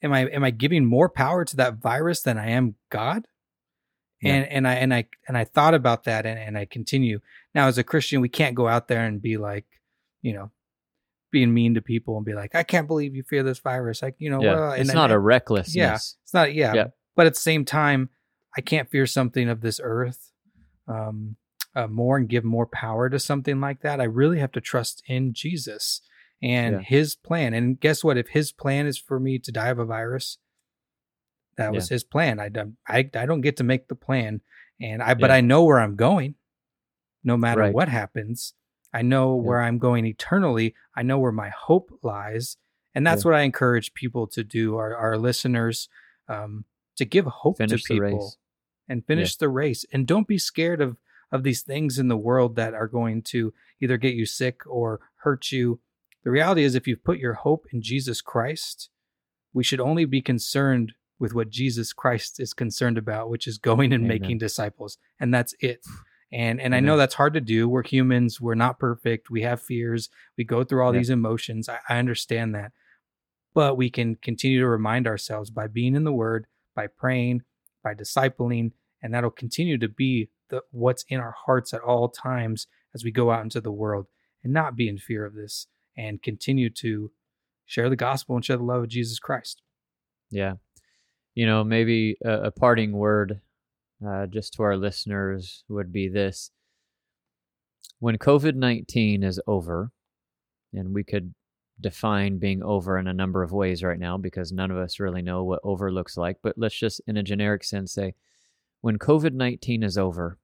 [0.00, 3.26] Am I am I giving more power to that virus than I am God?
[4.20, 4.34] Yeah.
[4.34, 7.20] And and I and I and I thought about that and, and I continue.
[7.54, 9.64] Now as a Christian, we can't go out there and be like,
[10.22, 10.50] you know,
[11.30, 14.02] being mean to people and be like, I can't believe you fear this virus.
[14.02, 14.54] Like, you know, Yeah.
[14.54, 16.16] well, it's not a recklessness.
[16.24, 16.86] it's not yeah, Yeah.
[17.14, 18.08] But at the same time,
[18.56, 20.32] I can't fear something of this earth
[20.88, 21.36] um
[21.76, 24.00] uh, more and give more power to something like that.
[24.00, 26.00] I really have to trust in Jesus
[26.42, 26.80] and Yeah.
[26.82, 27.54] his plan.
[27.54, 28.16] And guess what?
[28.16, 30.38] If his plan is for me to die of a virus,
[31.58, 32.40] that was his plan.
[32.40, 34.40] I don't I, I don't get to make the plan.
[34.80, 35.36] And I but Yeah.
[35.36, 36.34] I know where I'm going
[37.22, 37.74] no matter Right.
[37.74, 38.54] what happens.
[38.92, 39.42] I know Yeah.
[39.46, 40.74] where I'm going eternally.
[40.96, 42.56] I know where my hope lies.
[42.94, 45.88] And that's what I encourage people to do, our, our listeners,
[46.26, 46.64] um,
[46.96, 48.32] to give hope Finish to people
[48.88, 49.84] and finish the race.
[49.92, 50.96] And don't be scared of
[51.30, 54.98] of these things in the world that are going to either get you sick or
[55.16, 55.78] hurt you.
[56.24, 58.88] The reality is, if you've put your hope in Jesus Christ,
[59.52, 63.92] we should only be concerned with what Jesus Christ is concerned about, which is going
[63.92, 64.20] and Amen.
[64.20, 64.98] making disciples.
[65.18, 65.84] And that's it.
[66.30, 67.68] And and I know that's hard to do.
[67.68, 69.30] We're humans, we're not perfect.
[69.30, 70.10] We have fears.
[70.36, 70.98] We go through all Yeah.
[71.00, 71.68] these emotions.
[71.68, 72.72] I, I understand that.
[73.54, 76.46] But we can continue to remind ourselves by being in the word,
[76.76, 77.42] by praying,
[77.82, 82.66] by discipling, and that'll continue to be the what's in our hearts at all times
[82.94, 84.06] as we go out into the world
[84.44, 85.66] and not be in fear of this
[85.96, 87.10] and continue to
[87.64, 89.62] share the gospel and share the love of Jesus Christ.
[90.30, 90.54] Yeah.
[91.34, 93.40] You know, maybe a, a parting word
[94.06, 96.50] uh, just to our listeners would be this.
[98.00, 99.90] When COVID 19 is over,
[100.72, 101.34] and we could
[101.80, 105.22] define being over in a number of ways right now because none of us really
[105.22, 108.14] know what over looks like, but let's just, in a generic sense, say
[108.80, 110.38] when COVID 19 is over,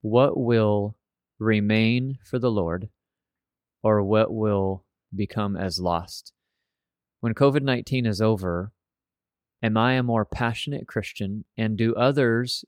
[0.00, 0.96] what will
[1.38, 2.88] remain for the Lord
[3.82, 6.32] or what will become as lost?
[7.20, 8.72] When COVID 19 is over,
[9.62, 12.64] am I a more passionate Christian and do others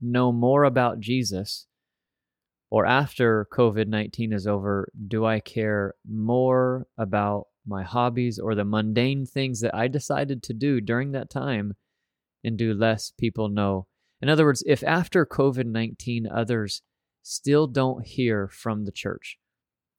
[0.00, 1.66] know more about Jesus?
[2.70, 8.64] Or after COVID 19 is over, do I care more about my hobbies or the
[8.64, 11.74] mundane things that I decided to do during that time
[12.42, 13.86] and do less people know?
[14.20, 16.82] In other words, if after COVID 19 others
[17.22, 19.38] still don't hear from the church,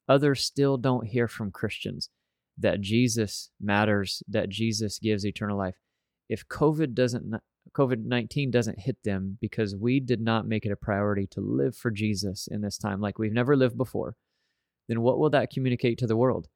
[0.10, 2.10] others still don't hear from Christians
[2.58, 5.76] that Jesus matters, that Jesus gives eternal life.
[6.30, 7.36] If COVID doesn't
[7.74, 11.76] COVID 19 doesn't hit them because we did not make it a priority to live
[11.76, 14.16] for Jesus in this time like we've never lived before,
[14.88, 16.48] then what will that communicate to the world?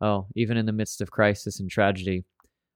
[0.00, 2.24] Oh, even in the midst of crisis and tragedy,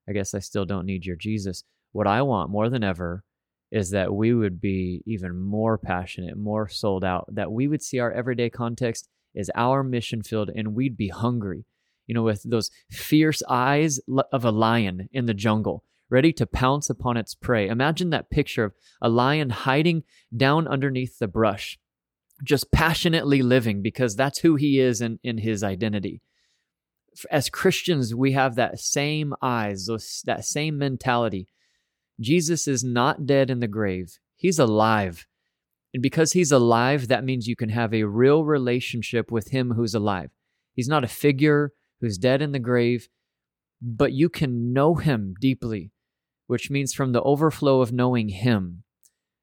[0.08, 1.64] I guess I still don't need your Jesus.
[1.92, 3.24] What I want more than ever
[3.70, 7.98] is that we would be even more passionate, more sold out, that we would see
[7.98, 11.64] our everyday context as our mission field and we'd be hungry,
[12.06, 14.00] you know, with those fierce eyes
[14.32, 17.68] of a lion in the jungle ready to pounce upon its prey.
[17.68, 20.02] Imagine that picture of a lion hiding
[20.36, 21.78] down underneath the brush,
[22.44, 26.20] just passionately living because that's who he is in, in his identity.
[27.30, 31.48] As Christians, we have that same eyes, those, that same mentality.
[32.20, 35.26] Jesus is not dead in the grave, he's alive.
[35.94, 39.94] And because he's alive, that means you can have a real relationship with him who's
[39.94, 40.30] alive.
[40.74, 41.72] He's not a figure
[42.02, 43.08] who's dead in the grave,
[43.80, 45.92] but you can know him deeply
[46.52, 48.82] which means from the overflow of knowing Him.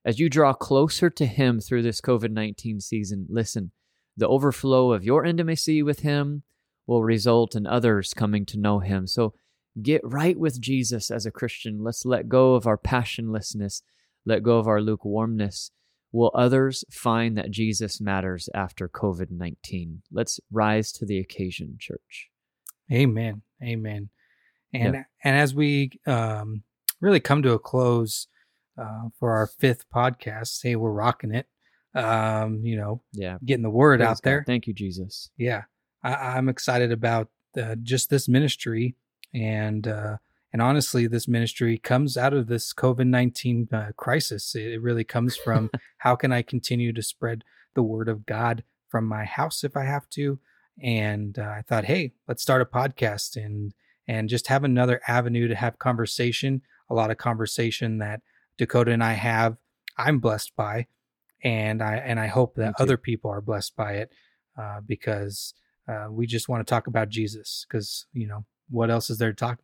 [0.05, 3.71] As you draw closer to Him through this COVID 19 season, listen,
[4.15, 6.43] the overflow of your intimacy with Him
[6.85, 9.07] will result in others coming to know Him.
[9.07, 9.33] So
[9.81, 11.83] get right with Jesus as a Christian.
[11.83, 13.81] Let's let go of our passionlessness,
[14.23, 15.71] let go of our lukewarmness.
[16.11, 20.03] Will others find that Jesus matters after COVID 19?
[20.11, 22.28] Let's rise to the occasion, church.
[22.91, 23.41] Amen.
[23.63, 24.09] Amen.
[24.73, 26.63] And and as we um,
[27.01, 28.27] really come to a close
[28.77, 30.59] uh, for our fifth podcast.
[30.63, 31.47] Hey, we're rocking it.
[31.95, 33.37] Um, you know, Yeah.
[33.43, 34.39] getting the word Praise out there.
[34.41, 34.45] God.
[34.45, 35.31] Thank you, Jesus.
[35.37, 35.63] Yeah,
[36.03, 37.29] I, I'm excited about
[37.59, 38.95] uh, just this ministry,
[39.33, 40.17] and uh,
[40.53, 44.55] and honestly, this ministry comes out of this COVID nineteen uh, crisis.
[44.55, 48.63] It, it really comes from how can I continue to spread the word of God
[48.87, 50.39] from my house if I have to.
[50.81, 53.73] And uh, I thought, hey, let's start a podcast and
[54.07, 56.61] and just have another avenue to have conversation.
[56.89, 58.21] A lot of conversation that
[58.57, 59.57] Dakota and I have,
[59.97, 60.87] I'm blessed by,
[61.43, 64.11] and I and I hope that other people are blessed by it
[64.57, 65.53] uh, because
[65.87, 67.65] uh, we just want to talk about Jesus.
[67.69, 69.59] Because you know what else is there to talk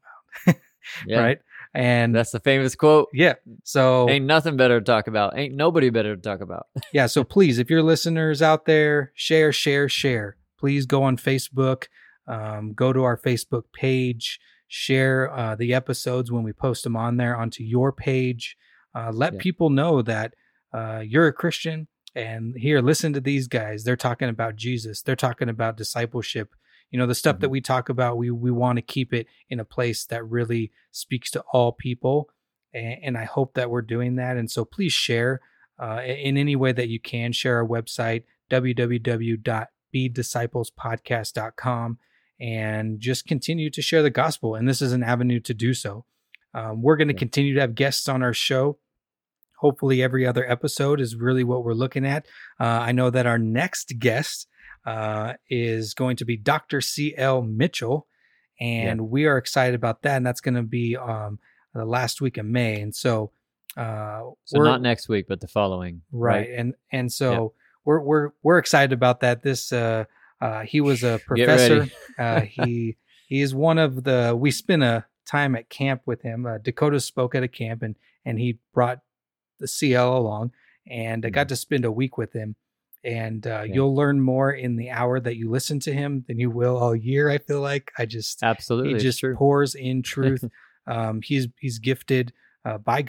[0.46, 0.56] about,
[1.08, 1.20] Yeah.
[1.22, 1.40] right?
[1.74, 3.10] And That's the famous quote.
[3.14, 3.34] yeah,
[3.64, 5.38] so Ain't nothing better to talk about.
[5.38, 6.68] Ain't nobody better to talk about.
[6.94, 11.86] yeah so please if you're listeners out there share share share please go on facebook
[12.28, 17.18] um, go to our facebook page share uh, the episodes when we post them on
[17.18, 18.58] there onto your page.
[18.96, 19.40] Uh, let Yeah.
[19.40, 20.34] people know that
[20.74, 23.84] uh, you're a christian and here listen to these guys.
[23.84, 25.02] They're talking about jesus.
[25.02, 26.56] They're talking about discipleship.
[26.90, 29.60] You know the stuff that we talk about we we want to keep it in
[29.60, 32.30] a place that really speaks to all people
[32.74, 34.36] and, and i hope that we're doing that.
[34.38, 35.42] And so please share
[35.80, 37.34] uh, in any way that you can.
[37.34, 38.24] Share our website
[39.96, 41.98] www.bedisciplespodcast.com
[42.40, 44.56] and just continue to share the gospel.
[44.56, 46.06] And this is an avenue to do so.
[46.54, 48.78] Um, we're going to continue to have guests on our show.
[49.60, 52.26] Hopefully every other episode is really what we're looking at.
[52.60, 54.48] Uh, i know that our next guest
[54.86, 58.08] uh, is going to be dr cl mitchell
[58.60, 61.40] and we are excited about that and that's going to be um,
[61.74, 62.80] the last week of may.
[62.82, 63.32] And so
[63.78, 66.02] Uh, So not next week, but the following.
[66.12, 67.54] right, and and so
[67.86, 69.44] we're we're we're excited about that.
[69.44, 70.06] This uh,
[70.42, 71.88] uh, he was a professor.
[72.20, 72.98] uh, he
[73.28, 74.36] he is one of the.
[74.38, 76.46] We spent a time at camp with him.
[76.46, 77.96] Uh, Dakota spoke at a camp, and
[78.26, 79.00] and he brought
[79.60, 80.52] the CL along,
[80.90, 82.56] and I got to spend a week with him.
[83.04, 83.68] And uh, Mm-hmm.
[83.70, 83.74] Yeah.
[83.76, 86.96] you'll learn more in the hour that you listen to him than you will all
[86.96, 87.30] year.
[87.30, 88.94] I feel like I just Absolutely.
[88.96, 90.44] he just pours in truth.
[90.88, 92.34] um, he's he's gifted
[92.66, 93.04] uh, by Yeah.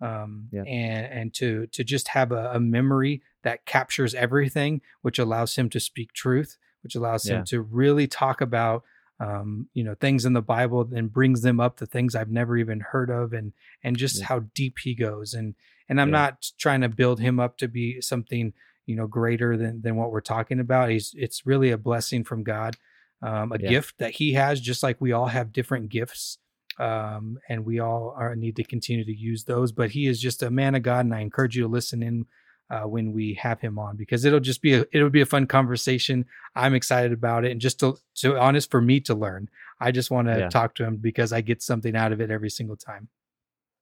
[0.00, 0.62] Um, Yeah.
[0.62, 5.68] and and to to just have a, a memory that captures everything, which allows him
[5.70, 7.38] to speak truth, which allows Yeah.
[7.38, 8.84] him to really talk about
[9.20, 12.56] um, you know things in the Bible and brings them up the things I've never
[12.56, 13.52] even heard of, and
[13.82, 14.26] and just Yeah.
[14.26, 15.34] how deep he goes.
[15.34, 15.54] And
[15.88, 18.52] and I'm not trying to build him up to be something
[18.86, 20.90] you know greater than than what we're talking about.
[20.90, 22.76] He's it's really a blessing from God
[23.20, 26.38] um, a gift that he has, just like we all have different gifts,
[26.78, 29.72] um, and we all are need to continue to use those.
[29.72, 32.26] But he is just a man of God, and I encourage you to listen in
[32.70, 35.46] uh, when we have him on because it'll just be a it'll be a fun
[35.46, 36.26] conversation.
[36.54, 39.48] I'm excited about it, and just to to honest for me to learn,
[39.80, 40.48] I just want to Yeah.
[40.48, 43.08] talk to him because I get something out of it every single time.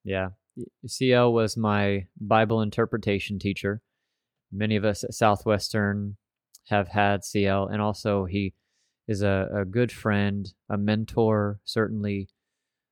[0.05, 0.31] Yeah.
[0.87, 3.83] CL was my Bible interpretation teacher.
[4.53, 6.17] Many of us at Southwestern
[6.69, 8.55] have had CL, and also he
[9.09, 12.29] is a, a good friend, a mentor, certainly,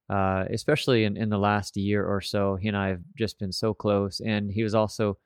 [0.09, 2.57] uh, especially in, in the last year or so.
[2.57, 4.21] He and I have just been so close.
[4.21, 5.19] And he was also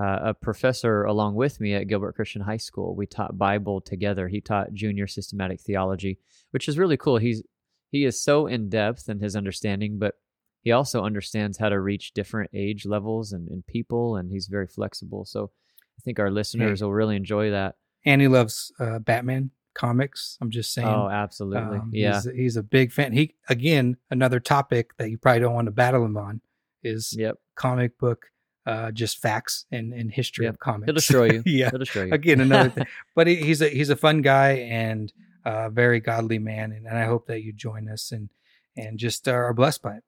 [0.00, 2.94] uh, a professor along with me at Gilbert Christian High School.
[2.94, 4.28] We taught Bible together.
[4.28, 6.18] He taught junior systematic theology,
[6.50, 7.16] which is really cool.
[7.18, 7.42] He's
[7.90, 10.14] he is so in depth in his understanding, but
[10.62, 14.66] he also understands how to reach different age levels and, and people, and he's very
[14.66, 15.24] flexible.
[15.24, 15.50] So
[15.98, 17.76] I think our listeners will really enjoy that.
[18.04, 20.36] And he loves uh, Batman comics.
[20.40, 20.88] I'm just saying.
[20.88, 21.78] Oh, absolutely.
[21.78, 22.14] Um, yeah.
[22.20, 23.12] he's, he's a big fan.
[23.12, 26.40] He again another topic that you probably don't want to battle him on
[26.82, 27.36] is Yep.
[27.54, 28.26] comic book,
[28.66, 30.54] uh, just facts and, and history Yep.
[30.54, 30.86] of comics.
[30.86, 31.42] He'll destroy you.
[31.46, 32.12] yeah, He'll destroy you.
[32.12, 32.86] again another thing.
[33.14, 35.12] But he, he's a he's a fun guy and
[35.44, 38.28] a very godly man, and, and I hope that you join us and
[38.76, 40.04] and just are blessed by it.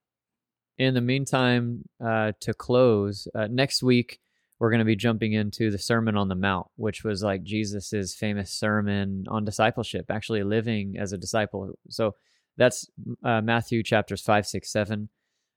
[0.79, 4.19] In the meantime, uh, to close, uh, next week
[4.61, 8.15] we're going to be jumping into the Sermon on the Mount, which was like Jesus's
[8.15, 11.73] famous sermon on discipleship, actually living as a disciple.
[11.89, 12.15] So
[12.59, 12.89] that's
[13.25, 15.09] uh, Matthew chapters five, six, seven.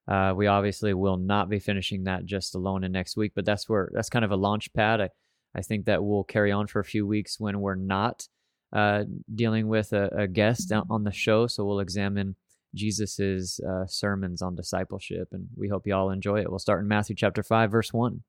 [0.08, 3.68] Uh, we obviously will not be finishing that just alone in next week, but that's
[3.68, 5.02] where that's kind of a launch pad.
[5.02, 5.10] I,
[5.54, 8.28] I think that we'll carry on for a few weeks when we're not
[8.72, 9.04] uh,
[9.34, 11.48] dealing with a, a guest on- on the show.
[11.48, 12.36] So we'll examine
[12.74, 16.50] Jesus's uh, sermons on discipleship, and we hope you all enjoy it.
[16.50, 18.24] We'll start in Matthew chapter five, verse one.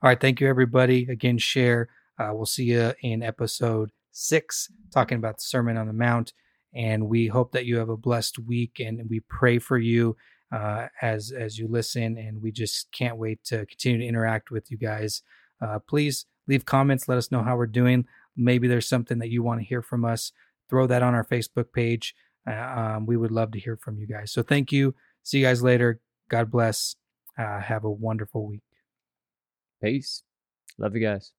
[0.00, 1.08] All right, thank you everybody.
[1.10, 1.88] Again, share.
[2.20, 6.32] Uh, we'll see you in episode six, talking about the Sermon on the Mount.
[6.72, 10.16] And we hope that you have a blessed week, and we pray for you
[10.52, 12.16] uh, as as you listen.
[12.16, 15.22] And we just can't wait to continue to interact with you guys.
[15.60, 17.08] Uh, please leave comments.
[17.08, 18.04] Let us know how we're doing.
[18.36, 20.30] Maybe there's something that you want to hear from us.
[20.70, 22.14] Throw that on our Facebook page.
[22.48, 24.30] Uh, um, we would love to hear from you guys.
[24.30, 24.94] So thank you.
[25.24, 25.98] See you guys later.
[26.28, 26.94] God bless.
[27.36, 28.62] Uh, have a wonderful week.
[29.82, 30.22] Peace.
[30.78, 31.32] Love you guys.